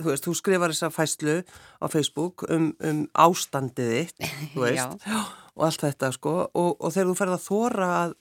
þú 0.00 0.10
veist, 0.10 0.26
þú 0.26 0.34
skrifar 0.40 0.72
þessa 0.74 0.90
fæslu 0.92 1.36
á 1.80 1.86
Facebook 1.92 2.44
um, 2.52 2.70
um 2.84 3.04
ástandið 3.24 3.94
þitt, 3.94 4.28
þú 4.54 4.62
veist, 4.66 5.06
Já. 5.08 5.20
og 5.56 5.66
allt 5.68 5.84
þetta, 5.86 6.10
sko, 6.16 6.34
og, 6.52 6.70
og 6.80 6.92
þegar 6.94 7.10
þú 7.12 7.16
ferð 7.20 7.36
að 7.38 7.46
þóra 7.46 7.88
að, 8.02 8.14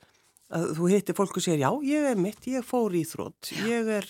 að 0.52 0.74
þú 0.78 0.90
hittir 0.92 1.16
fólk 1.18 1.38
og 1.40 1.44
sér, 1.46 1.60
já, 1.62 1.70
ég 1.88 2.02
er 2.12 2.18
mitt, 2.20 2.42
ég 2.52 2.66
fór 2.68 2.92
í 2.98 3.04
þrótt, 3.08 3.52
ég 3.68 3.84
er, 4.00 4.06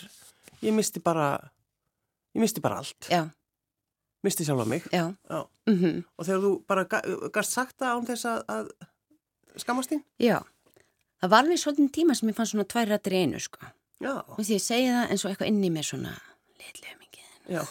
ég 0.63 0.73
misti 0.75 0.99
bara, 1.03 1.27
ég 2.33 2.41
misti 2.43 2.59
bara 2.63 2.79
allt, 2.81 3.07
já, 3.11 3.23
misti 4.23 4.45
sjálfa 4.47 4.65
mig, 4.69 4.83
já. 4.91 5.05
Já, 5.29 5.43
mm 5.69 6.01
og 6.17 6.25
þegar 6.25 6.41
þú 6.47 6.51
bara 6.67 6.87
gast 7.35 7.51
sagt 7.55 7.77
það 7.79 7.93
án 7.99 8.07
þess 8.09 8.25
að, 8.25 8.39
að 8.57 8.65
skammast 9.63 9.89
þín, 9.93 10.03
já. 10.19 10.39
Það 11.23 11.31
var 11.31 11.39
alveg 11.45 11.59
svolítið 11.61 11.91
tíma 11.95 12.13
sem 12.19 12.27
ég 12.31 12.35
fann 12.35 12.49
svona 12.49 12.65
tvær 12.67 12.89
rættir 12.91 13.13
í 13.15 13.21
einu 13.23 13.39
sko. 13.39 13.59
já, 14.03 14.13
og 14.19 14.39
því 14.43 14.53
ég 14.57 14.63
segi 14.63 14.89
það 14.91 15.11
eins 15.13 15.23
og 15.23 15.29
eitthvað 15.31 15.47
inn 15.53 15.63
í 15.63 15.69
mér 15.71 15.85
svona 15.87 16.11
litlega 16.59 16.95
mikið 16.99 17.27
já, 17.53 17.61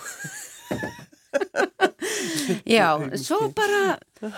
já, 2.79 2.87
svo 3.21 3.39
bara 3.57 3.99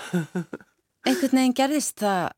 einhvern 1.06 1.38
veginn 1.38 1.54
gerðist 1.58 1.98
það 2.02 2.32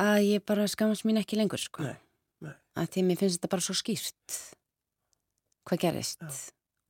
að 0.00 0.18
ég 0.28 0.44
bara 0.48 0.68
skamast 0.70 1.04
mín 1.08 1.20
ekki 1.20 1.38
lengur 1.38 1.60
sko. 1.60 1.84
Nei, 1.84 1.96
nei. 2.44 2.54
að 2.78 2.90
því 2.94 3.06
mér 3.08 3.20
finnst 3.20 3.40
þetta 3.40 3.52
bara 3.52 3.66
svo 3.66 3.76
skýrt 3.76 4.38
hvað 5.68 5.82
gerðist 5.84 6.22
Já. 6.22 6.30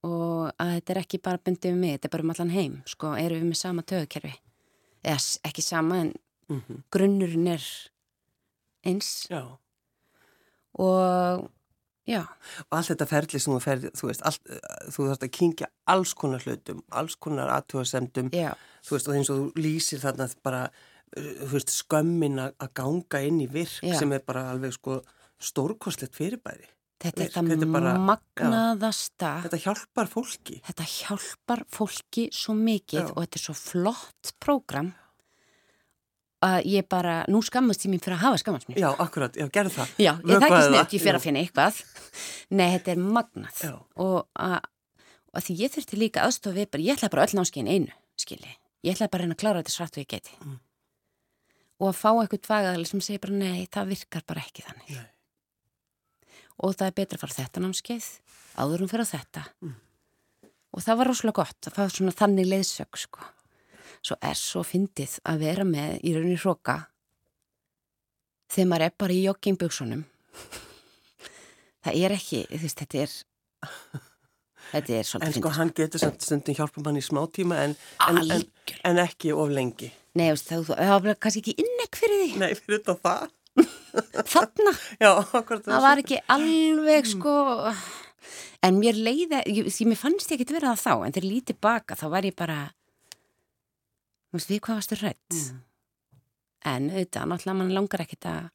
og 0.08 0.52
að 0.60 0.74
þetta 0.76 0.94
er 0.94 1.00
ekki 1.02 1.22
bara 1.22 1.42
bundið 1.44 1.74
um 1.74 1.82
mig, 1.84 1.96
þetta 1.96 2.08
er 2.08 2.14
bara 2.14 2.26
um 2.26 2.34
allan 2.34 2.54
heim 2.54 2.76
sko, 2.88 3.14
erum 3.20 3.42
við 3.42 3.50
með 3.50 3.60
sama 3.60 3.86
tögukerfi 3.86 4.34
eða 5.02 5.48
ekki 5.48 5.64
sama 5.64 5.98
en 6.04 6.12
mhm, 6.52 6.84
grunnurinn 6.94 7.50
er 7.52 7.66
eins 8.86 9.10
já. 9.30 9.42
og 10.78 11.50
já, 12.08 12.22
og 12.66 12.78
allt 12.78 12.92
þetta 12.92 13.08
ferli 13.10 13.42
sem 13.42 13.54
þú 13.54 13.60
ferð, 13.62 13.90
þú 13.98 14.08
veist, 14.10 14.24
allt, 14.26 14.54
þú 14.94 15.08
þarfst 15.08 15.26
að 15.26 15.34
kynkja 15.38 15.68
alls 15.94 16.14
konar 16.18 16.46
hlutum, 16.46 16.82
alls 16.90 17.18
konar 17.20 17.52
aðtjóðasemdum, 17.58 18.32
þú 18.32 18.96
veist, 18.96 19.10
og 19.10 19.18
eins 19.18 19.30
og 19.30 19.42
þú 19.42 19.66
lýsir 19.66 20.02
þarna 20.02 20.28
bara 20.42 20.64
veist, 21.52 21.72
skömmin 21.74 22.38
að 22.42 22.70
ganga 22.78 23.20
inn 23.26 23.40
í 23.44 23.48
virk 23.50 23.82
Já. 23.84 23.98
sem 23.98 24.12
er 24.12 24.22
bara 24.26 24.50
alveg 24.52 24.72
sko 24.76 25.00
stórkostlegt 25.42 26.14
fyrirbæri. 26.16 26.68
Þetta 27.02 27.24
er 27.24 27.30
þetta 27.34 27.66
bara- 27.72 27.98
magnaðasta. 27.98 29.30
Þetta 29.42 29.58
hjálpar 29.64 30.06
fólki. 30.08 30.60
Þetta 30.62 30.84
hjálpar 30.86 31.64
fólki 31.66 32.28
svo 32.30 32.54
mikið 32.54 33.00
Já. 33.00 33.10
og 33.10 33.24
þetta 33.24 33.40
er 33.40 33.42
svo 33.42 33.54
flott 33.58 34.32
prógram 34.38 34.92
að 36.42 36.64
ég 36.66 36.88
bara, 36.88 37.24
nú 37.28 37.42
skammast 37.42 37.84
ég 37.86 37.90
mín 37.92 38.02
fyrir 38.02 38.16
að 38.18 38.24
hafa 38.26 38.38
skammast 38.42 38.68
mér. 38.68 38.78
Já, 38.82 38.90
akkurat, 38.98 39.34
já, 39.38 39.46
gerð 39.48 39.76
það. 39.76 39.88
Já, 39.98 40.12
ég 40.22 40.40
það 40.42 40.48
ekki 40.48 40.74
það. 40.74 40.94
ég 40.94 41.02
fyrir 41.02 41.12
Já. 41.12 41.18
að 41.18 41.26
finna 41.26 41.42
eitthvað. 41.42 41.82
Nei, 42.50 42.78
þetta 42.78 42.90
er 42.94 42.96
magnað. 42.96 43.62
Já. 43.62 43.74
Og 43.96 44.26
að, 44.34 44.58
og 45.30 45.38
að 45.38 45.46
því 45.46 45.56
ég 45.58 45.74
þurfti 45.76 45.98
líka 45.98 46.26
bara, 46.70 46.82
ég 46.82 46.96
ætlaði 46.96 47.10
bara 47.10 47.26
öll 47.26 47.38
námskeiðin 47.38 47.70
einu, 47.70 47.92
skilji. 48.18 48.56
Ég 48.82 48.94
ætlaði 48.96 49.10
bara 49.10 49.22
að 49.22 49.26
reyna 49.26 49.34
að 49.34 49.42
klára 49.42 49.62
þetta 49.62 49.74
svart 49.76 49.96
og 49.98 50.02
ég 50.02 50.10
geti. 50.10 50.34
Mm. 50.42 50.58
Og 51.82 51.88
að 51.90 51.98
fá 51.98 52.10
eitthvað 52.12 52.44
tvagaðal 52.46 52.84
sem 52.86 53.02
segir 53.02 53.22
bara, 53.24 53.38
nei, 53.40 53.64
það 53.74 53.94
virkar 53.96 54.26
bara 54.28 54.44
ekki 54.44 54.62
þannig. 54.68 55.00
Nei. 55.00 55.08
Og 56.62 56.76
það 56.78 56.86
er 56.86 56.98
betra 57.00 57.18
að 57.18 57.24
fara 57.24 57.38
þetta 57.40 57.62
námskeið, 57.64 58.08
áður 58.62 58.84
um 58.84 58.90
fyrir 58.92 59.08
þetta. 59.08 59.42
Mm. 59.64 59.72
Og 60.72 60.84
það 60.84 60.98
var 61.00 61.10
rosalega 61.10 61.42
gott 61.42 61.68
að 61.68 61.76
fá 61.76 61.82
svona 61.90 62.14
þannig 62.14 62.48
leiðsög, 62.52 63.00
sko. 63.02 63.26
Svo 64.02 64.16
er 64.22 64.38
svo 64.38 64.62
fyndið 64.66 65.18
að 65.28 65.42
vera 65.42 65.66
með 65.66 65.98
í 66.06 66.14
rauninni 66.14 66.38
hróka 66.38 66.78
þegar 68.52 68.70
maður 68.70 68.86
er 68.86 68.96
bara 69.02 69.16
í 69.16 69.22
joggingbuksunum. 69.26 70.02
Það 71.82 71.98
er 71.98 72.14
ekki, 72.14 72.42
veist, 72.50 72.78
þetta 72.78 73.00
er, 73.02 73.14
þetta 74.72 74.94
er 74.94 75.00
En 75.00 75.08
svolítið 75.08 75.38
sko, 75.40 75.52
hann 75.58 75.72
getur 75.78 76.02
samt 76.02 76.26
stundum 76.26 76.58
hjálpa 76.58 76.84
mann 76.84 77.00
í 77.00 77.04
smá 77.04 77.22
tíma 77.34 77.58
en, 77.64 77.74
en, 78.06 78.20
en, 78.36 78.46
en 78.90 79.02
ekki 79.02 79.32
of 79.34 79.50
lengi. 79.50 79.90
Nei, 80.18 80.26
það, 80.36 80.66
það 80.76 80.90
var 81.06 81.16
kannski 81.24 81.40
ekki 81.42 81.54
innegg 81.62 81.96
fyrir 81.96 82.18
því. 82.22 82.30
Nei, 82.42 82.50
fyrir 82.58 82.80
þetta 82.82 82.96
það. 83.00 83.30
Þarna, 84.32 84.72
Já, 85.00 85.10
akkurat 85.36 85.66
það 85.68 85.82
var 85.84 86.00
ekki 86.00 86.18
alveg, 86.32 87.08
sko, 87.10 87.32
en 88.64 88.78
mér 88.80 88.96
leiði, 88.96 89.40
því 89.68 89.86
mér 89.90 90.00
fannst 90.00 90.32
ég 90.32 90.40
ekki 90.40 90.54
vera 90.56 90.70
það 90.72 90.80
þá, 90.86 90.92
en 91.08 91.12
þegar 91.16 91.26
lítið 91.28 91.58
baka, 91.64 91.98
þá 92.00 92.06
var 92.14 92.28
ég 92.28 92.36
bara, 92.38 92.56
þú 94.32 94.38
veist, 94.40 94.52
við 94.54 94.62
hvað 94.64 94.78
varstu 94.80 94.98
rætt? 95.02 95.36
Mm. 95.36 95.60
En 96.72 96.88
auðvitað, 96.94 97.28
náttúrulega 97.32 97.58
mann 97.60 97.74
langar 97.76 98.04
ekkit 98.06 98.28
að, 98.32 98.48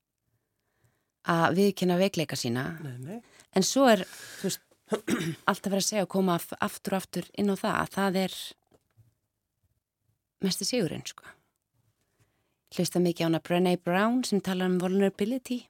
að 1.35 1.57
viðkynna 1.61 1.99
veikleika 2.01 2.39
sína, 2.39 2.65
Nei, 2.81 2.95
nei. 3.05 3.21
en 3.53 3.65
svo 3.67 3.85
er, 3.93 4.05
þú 4.41 4.49
veist, 4.49 4.63
alltaf 5.51 5.69
verið 5.73 5.83
að 5.83 5.89
segja 5.91 6.05
og 6.07 6.13
koma 6.17 6.39
af- 6.39 6.57
aftur 6.63 6.95
og 6.97 7.03
aftur 7.03 7.29
inn 7.37 7.53
á 7.53 7.55
það 7.59 7.77
að 7.83 7.93
það 7.99 8.19
er 8.25 8.37
mesti 10.47 10.65
sigurinn, 10.69 11.05
sko. 11.05 11.25
Hlusta 12.75 12.99
mikið 12.99 13.23
á 13.23 13.27
hana 13.27 13.41
Brené 13.43 13.77
Brown 13.79 14.23
sem 14.27 14.41
talar 14.43 14.69
um 14.71 14.79
vulnerability. 14.81 15.61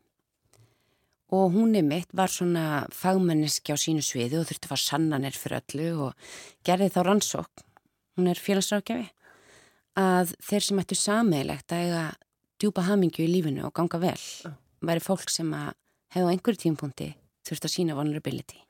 Og 1.29 1.51
hún 1.53 1.75
er 1.75 1.83
mitt 1.83 2.13
var 2.15 2.31
svona 2.31 2.87
fagmenniski 2.95 3.75
á 3.75 3.77
sínu 3.77 4.01
sviði 4.05 4.39
og 4.39 4.47
þurfti 4.47 4.65
að 4.65 4.71
fara 4.71 4.85
sannanir 4.85 5.35
fyrir 5.35 5.59
öllu 5.59 5.89
og 6.07 6.31
gerði 6.65 6.87
þá 6.95 7.01
rannsók, 7.03 7.65
hún 8.15 8.31
er 8.31 8.39
félagsrákjafi, 8.39 9.09
að 9.99 10.33
þeir 10.39 10.67
sem 10.67 10.81
ættu 10.81 10.97
sameilegt 10.97 11.75
að 11.75 11.83
eiga 11.83 12.05
djúpa 12.57 12.87
hamingju 12.87 13.25
í 13.25 13.31
lífinu 13.33 13.67
og 13.67 13.75
ganga 13.75 13.99
vel 14.01 14.55
væri 14.87 15.03
fólk 15.03 15.29
sem 15.33 15.51
að 15.53 15.73
hefði 16.15 16.29
á 16.29 16.31
einhverju 16.31 16.63
tímpunkti 16.63 17.11
þurfti 17.47 17.69
að 17.69 17.75
sína 17.75 17.97
vulnerability. 17.97 18.61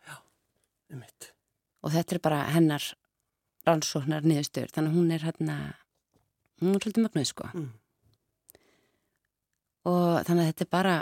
Um 0.91 1.01
mitt. 1.03 1.33
og 1.83 1.91
þetta 1.93 2.15
er 2.15 2.21
bara 2.23 2.39
hennar 2.51 2.83
rannsóknar 3.67 4.25
niðurstöður 4.27 4.71
þannig 4.73 4.91
að 4.91 4.97
hún 4.97 5.11
er 5.11 5.25
hérna 5.27 5.57
hún 6.61 6.73
er 6.73 6.81
svolítið 6.83 7.03
mögnuð 7.05 7.27
sko. 7.29 7.49
Mm. 7.53 7.67
Og 9.87 10.25
þannig 10.27 10.43
að 10.43 10.51
þetta 10.51 10.65
er 10.67 10.71
bara 10.77 10.95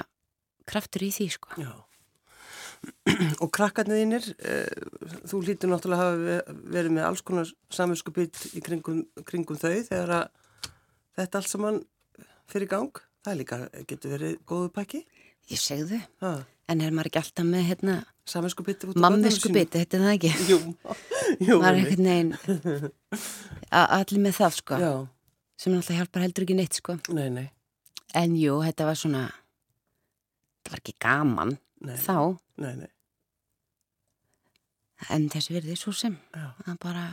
kraftur 0.70 1.06
í 1.08 1.12
því 1.16 1.28
sko 1.36 1.60
Já. 1.62 1.74
Og 3.44 3.50
krakkarnir 3.56 3.98
þínir, 4.04 4.26
uh, 4.46 5.22
þú 5.30 5.40
lítur 5.48 5.72
náttúrulega 5.72 6.04
að 6.04 6.06
hafa 6.06 6.18
ve- 6.26 6.58
verið 6.76 6.94
með 6.98 7.06
alls 7.08 7.24
konar 7.26 7.50
samvinskupið 7.74 8.42
í 8.60 8.62
kringum, 8.66 9.00
kringum 9.26 9.58
þau 9.58 9.72
þegar 9.88 10.12
að 10.20 10.26
þetta 11.18 11.40
allt 11.42 11.50
saman 11.50 11.80
fyrir 12.52 12.70
gang. 12.70 12.92
Það 13.26 13.32
er 13.34 13.40
líka, 13.40 13.58
getur 13.90 14.14
verið 14.14 14.36
góðu 14.46 14.70
pakki. 14.76 15.02
ég 15.50 15.62
segðu, 15.62 15.98
Ha, 16.22 16.36
en 16.70 16.82
er 16.82 16.94
maður 16.94 17.10
ekki 17.10 17.22
alltaf 17.24 17.46
með 17.50 17.66
hérna 17.72 17.96
samvinskupið 18.30 18.86
út 18.92 18.96
af 18.98 19.02
mammisku 19.08 19.50
börnunum 19.50 19.58
biti, 19.64 19.82
þetta 19.82 19.98
er 19.98 20.06
það 20.06 20.14
ekki. 20.16 20.32
Jú, 20.52 20.60
jú. 21.50 21.58
maður 21.62 21.74
er 21.74 21.82
ekkert 21.82 22.06
neginn 22.06 22.32
a- 23.80 23.90
allir 24.00 24.22
með 24.28 24.38
það 24.40 24.56
sko 24.60 24.80
Já, 24.82 24.92
sem 25.58 25.74
náttúrulega 25.74 26.00
hjálpar 26.04 26.26
heldur 26.26 26.46
ekki 26.48 26.58
neitt 26.62 26.80
sko 26.82 26.98
nei, 27.18 27.28
nei, 27.34 27.48
en 28.16 28.36
jú, 28.40 28.60
þetta 28.64 28.86
var 28.90 28.96
svona 29.00 29.24
þetta 29.30 30.72
var 30.74 30.82
ekki 30.82 30.96
gaman 31.04 31.56
nei. 31.86 31.98
þá, 32.00 32.18
Nei, 32.64 32.74
nei, 32.80 32.92
en 35.12 35.26
þessi 35.34 35.56
verði 35.58 35.76
svo 35.80 35.92
sem 35.96 36.16
já, 36.34 36.46
að 36.70 36.78
bara 36.84 37.06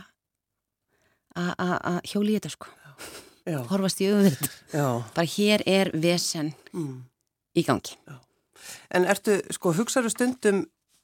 að- 1.35 2.01
hjóli 2.07 2.37
þetta 2.37 2.51
sko 2.53 2.69
já, 3.49 3.57
horfast 3.69 3.99
í 4.01 4.07
auðvitað 4.07 4.53
já. 4.73 4.85
bara 5.15 5.27
hér 5.35 5.63
er 5.67 5.91
vesen 5.93 6.53
Mm. 6.73 7.03
í 7.55 7.63
gangi 7.65 7.97
En 8.95 9.03
ertu, 9.03 9.41
sko, 9.51 9.73
hugsaðu 9.75 10.07
stundum, 10.09 10.61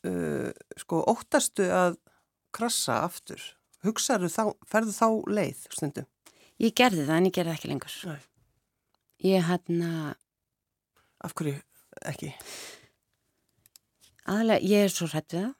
uh, 0.07 0.51
sko, 0.79 1.01
óttastu 1.11 1.65
að 1.67 1.97
krassa 2.55 3.01
aftur? 3.03 3.41
Hugsaðu 3.83 4.29
þá, 4.31 4.53
ferðu 4.65 4.93
þá 4.95 5.07
leið 5.27 5.65
stundum? 5.75 6.05
ég 6.61 6.71
gerði 6.73 7.03
það 7.05 7.17
en 7.17 7.25
ég 7.27 7.33
gerði 7.35 7.51
ekki 7.57 7.67
lengur 7.73 7.97
Nei. 8.07 8.21
Ég 9.25 9.43
hérna 9.43 10.15
Af 11.19 11.33
hverju 11.35 11.57
ekki? 12.07 12.29
aðalega, 14.29 14.61
ég 14.63 14.85
er 14.85 14.91
svo 14.93 15.07
hrætt 15.09 15.33
við 15.35 15.47
það 15.47 15.55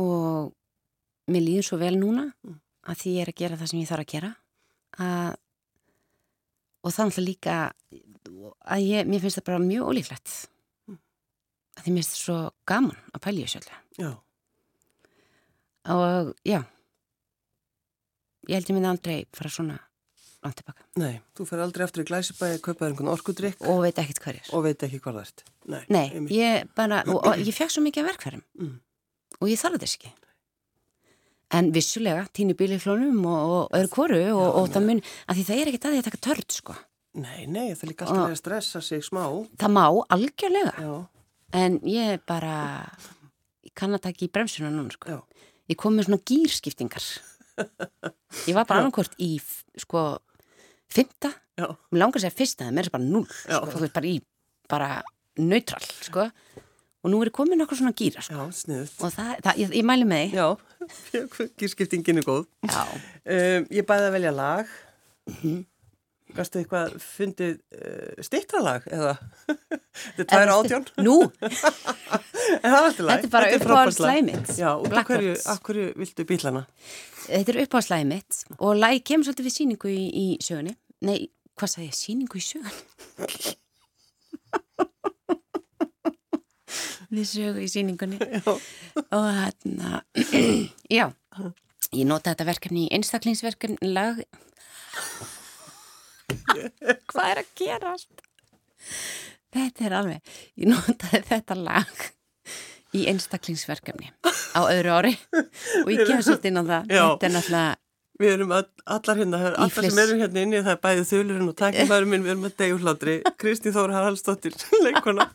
og 0.00 0.50
mér 1.30 1.44
líður 1.46 1.66
svo 1.68 1.78
vel 1.80 1.96
núna 2.00 2.26
Mm. 2.44 2.58
að 2.88 2.96
því 3.02 3.10
ég 3.14 3.22
er 3.22 3.30
að 3.32 3.38
gera 3.40 3.56
það 3.60 3.68
sem 3.70 3.80
ég 3.80 3.88
þarf 3.90 4.04
að 4.04 4.12
gera 4.12 4.30
að, 4.98 5.34
og 6.84 6.90
alltaf 6.92 7.18
líka 7.24 7.56
að 8.64 8.80
ég, 8.84 9.06
mér 9.06 9.20
finnst 9.20 9.38
það 9.40 9.44
bara 9.50 9.58
mjög 9.64 9.86
ólíklegt 9.90 10.30
Mm. 10.88 10.98
að 11.76 11.82
því 11.84 11.90
mér 11.92 12.02
finnst 12.02 12.14
það 12.16 12.24
svo 12.24 12.38
gaman 12.66 12.96
að 13.14 13.20
pælja 13.26 13.46
þessu 13.46 13.60
öllu 13.60 13.76
Já, 14.00 14.10
og 15.94 16.34
já 16.44 16.60
ég 18.48 18.54
held 18.56 18.68
ég 18.70 18.74
myndi 18.76 18.88
aldrei 18.90 19.26
fara 19.32 19.50
svona 19.50 19.78
langt 20.44 20.56
tilbaka 20.60 20.84
nei, 21.02 21.20
þú 21.36 21.44
fer 21.48 21.60
aldrei 21.64 21.84
aftur 21.84 22.02
í 22.04 22.08
glæsibæði, 22.08 22.60
kaupaði 22.64 22.90
einhvern 22.92 23.12
orkudrykk 23.12 23.66
og 23.68 23.82
veit 23.84 23.98
ekkert 24.00 24.22
hvað 24.24 24.38
er 24.40 24.54
og 24.56 24.64
veit 24.64 24.84
ekki 24.86 25.00
hvað 25.04 25.18
það 25.18 25.26
ert. 25.26 25.44
Nei, 25.70 25.82
Nei, 25.92 26.06
ég 26.32 26.70
bara, 26.78 27.02
og, 27.06 27.18
og 27.28 27.42
ég 27.44 27.52
fekk 27.56 27.74
svo 27.74 27.82
mikið 27.84 28.04
af 28.06 28.10
verkfærum 28.14 28.42
Mm. 28.60 28.78
og 29.40 29.48
ég 29.52 29.60
þarf 29.60 29.78
þess 29.82 29.98
ekki. 30.00 30.12
En 31.50 31.72
vissulega, 31.74 32.28
tíni 32.36 32.54
bíl 32.54 32.70
í 32.76 32.78
klónum 32.78 33.24
og, 33.26 33.52
og 33.54 33.72
öðru 33.74 33.90
kóru 33.90 34.18
og, 34.36 34.48
og 34.60 34.68
það 34.70 34.84
mun, 34.86 35.00
að 35.26 35.40
því 35.40 35.44
það 35.48 35.60
er 35.64 35.70
ekkert 35.72 35.86
að 35.88 35.94
því 35.96 36.00
að 36.02 36.06
taka 36.08 36.20
törd, 36.28 36.54
sko. 36.54 36.76
Nei, 37.18 37.40
nei, 37.50 37.64
það 37.74 37.82
er 37.82 37.90
líka 37.90 38.06
alltaf 38.06 38.28
að 38.30 38.36
stressa 38.38 38.82
sig 38.86 39.02
smá. 39.02 39.24
Það 39.58 39.72
má 39.74 39.82
algjörlega, 40.14 40.74
Já, 40.78 40.92
en 41.58 41.80
ég 41.90 42.22
bara, 42.30 42.54
ég 43.66 43.72
kann 43.74 43.96
að 43.98 44.04
taka 44.06 44.22
í 44.24 44.30
bremsuna 44.30 44.70
núna, 44.70 44.94
sko. 44.94 45.10
já, 45.10 45.18
Ég 45.70 45.78
kom 45.78 45.94
með 45.98 46.06
svona 46.08 46.22
gýrskiptingar. 46.26 47.04
Ég 48.46 48.54
var 48.56 48.64
bara 48.66 48.80
Já. 48.80 48.84
annarkort 48.84 49.12
í, 49.22 49.32
sko, 49.78 50.00
fymta, 50.94 51.30
mér 51.60 52.00
langar 52.02 52.20
að 52.20 52.24
segja 52.26 52.36
fyrsta, 52.40 52.64
það 52.66 52.70
er 52.72 52.76
meira 52.78 52.92
bara 52.96 53.04
null, 53.06 53.26
sko, 53.30 53.60
þú 53.70 53.82
veist, 53.84 53.94
bara 53.96 54.10
í, 54.10 54.16
bara 54.70 54.90
neutral, 55.40 55.86
sko. 56.06 56.26
Og 57.00 57.08
nú 57.14 57.20
er 57.24 57.30
komin 57.32 57.62
okkur 57.64 57.78
svona 57.80 57.94
gýra, 57.96 58.20
sko. 58.20 58.46
já. 58.50 58.80
Og 59.00 59.12
það, 59.14 59.30
það 59.46 59.60
ég, 59.62 59.70
ég 59.80 59.86
mæli 59.88 60.04
með 60.08 60.24
því. 60.26 60.36
Já, 60.36 60.48
gírskiptingin 61.62 62.20
er 62.20 62.26
góð. 62.26 62.42
Já. 62.68 62.82
Um, 63.24 63.68
ég 63.72 63.86
bæði 63.88 64.08
að 64.10 64.16
velja 64.18 64.32
lag. 64.36 64.74
Mhm. 65.30 65.62
Gastu 66.36 66.60
eitthvað 66.60 66.94
fundið 67.02 67.54
uh, 67.76 68.22
stittra 68.26 68.60
lag 68.64 68.86
eða? 68.92 69.14
Þetta 70.16 70.22
er 70.22 70.28
tværa 70.32 70.56
átjón. 70.60 70.84
Nú, 71.04 71.16
En 72.60 72.66
það 72.66 72.76
er 72.76 72.78
alltaf 72.80 73.04
lag. 73.06 73.20
Þetta 73.20 73.26
er 73.26 73.32
bara 73.34 73.46
frábært 73.46 73.62
uppáhalds 73.64 73.98
lag. 74.00 74.08
lagið 74.10 74.24
mitt, 74.30 74.48
Já, 74.58 74.70
og 74.74 74.86
hverju, 75.10 75.34
hverju 75.66 75.86
viltu 76.02 76.26
bílana? 76.28 76.62
þetta 77.30 77.52
er 77.52 77.58
uppáhaldslæði 77.64 78.06
mitt 78.10 78.32
og 78.58 78.70
lægi 78.80 79.02
kemur 79.10 79.24
svolítið 79.28 79.46
við 79.50 79.54
síningu 79.56 79.88
í, 79.92 80.00
í 80.10 80.26
sögunni. 80.42 80.72
Nei, 81.06 81.18
hvað 81.60 81.68
sagði 81.74 81.88
ég? 81.90 81.96
Síningu 82.00 82.40
í 82.40 82.44
sögunni? 82.44 83.54
við 87.10 87.26
sögu 87.30 87.64
í 87.64 87.68
síningunni. 87.70 88.18
Já. 88.18 88.54
Og 89.16 89.26
hérna, 89.36 90.02
já, 90.98 91.06
ég 91.94 92.06
nota 92.08 92.32
þetta 92.32 92.48
verkefni 92.50 92.86
í 92.86 92.92
einstaklingsverkefni 92.98 93.90
lag. 93.94 94.22
hvað 97.10 97.26
er 97.26 97.42
að 97.42 97.52
gerast? 97.60 98.24
Þetta 99.50 99.86
er 99.88 99.98
alveg, 99.98 100.34
ég 100.60 100.70
notaði 100.70 101.22
þetta 101.28 101.58
lag 101.58 102.08
í 102.96 103.04
einstaklingsverkefni 103.10 104.10
á 104.56 104.60
öðru 104.66 104.96
ári 104.96 105.12
og 105.34 105.92
ég 105.92 106.02
kemur 106.06 106.26
svolítið 106.26 106.50
inn 106.50 106.62
á 106.62 106.64
það. 106.64 106.90
Já. 106.90 107.04
Þetta 107.04 107.28
er 107.28 107.34
náttúrulega 107.36 107.78
Við 108.20 108.34
erum 108.34 108.50
all, 108.52 108.66
allar 108.84 109.16
hérna, 109.16 109.38
allar 109.48 109.86
sem 109.86 109.98
erum 110.02 110.18
hérna 110.20 110.42
inni, 110.44 110.58
það 110.60 110.74
er 110.74 110.80
bæðið 110.84 111.06
þulurinn 111.08 111.48
og 111.48 111.54
takkimæður 111.56 112.08
minn, 112.10 112.24
við 112.26 112.32
erum 112.34 112.42
að 112.50 112.56
degjulátri. 112.60 113.14
Kristi 113.40 113.72
Þóra 113.72 113.96
Haraldsdóttir, 113.96 114.58
leikona. 114.84 115.30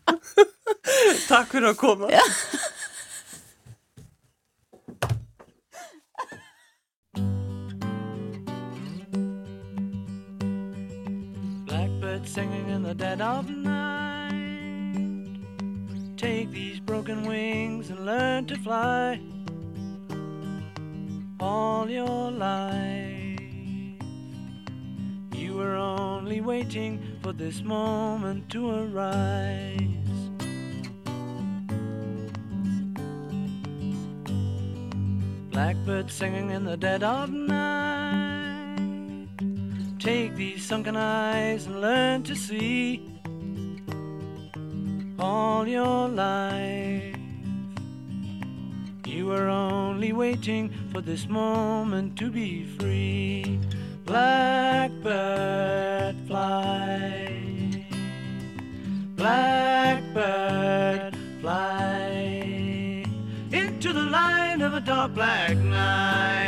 Takk 1.32 1.50
fyrir 1.50 1.72
að 1.72 1.80
koma. 1.82 2.12
Singing 12.26 12.70
in 12.70 12.84
the 12.84 12.94
dead 12.94 13.22
of 13.22 13.50
night 13.50 13.96
Take 16.18 16.52
these 16.52 16.80
broken 16.80 17.26
wings 17.26 17.90
and 17.90 18.06
learn 18.06 18.46
to 18.48 18.58
fly 18.58 19.22
all 21.40 21.90
your 21.90 22.32
life. 22.32 23.40
You 25.34 25.54
were 25.54 25.76
only 25.76 26.42
waiting 26.42 27.00
for 27.22 27.32
this 27.32 27.62
moment 27.62 28.50
to 28.50 28.70
arise. 28.70 29.82
Blackbird 35.52 36.10
singing 36.10 36.50
in 36.50 36.66
the 36.66 36.76
dead 36.76 37.04
of 37.04 37.30
night. 37.30 37.95
Take 40.06 40.36
these 40.36 40.64
sunken 40.64 40.96
eyes 40.96 41.66
and 41.66 41.82
learn 41.82 42.22
to 42.26 42.36
see 42.36 43.10
all 45.18 45.68
your 45.68 46.08
life. 46.08 47.18
You 49.04 49.26
were 49.26 49.48
only 49.48 50.14
waiting 50.14 50.72
for 50.92 51.02
this 51.02 51.28
moment 51.28 52.20
to 52.20 52.30
be 52.30 52.66
free. 52.78 53.60
Blackbird 54.06 54.94
fly. 56.28 57.88
Blackbird 59.16 61.18
fly 61.42 63.04
into 63.52 63.92
the 63.92 64.04
light 64.04 64.62
of 64.62 64.76
a 64.76 64.82
dark 64.82 65.16
black 65.16 65.58
night. 65.58 66.45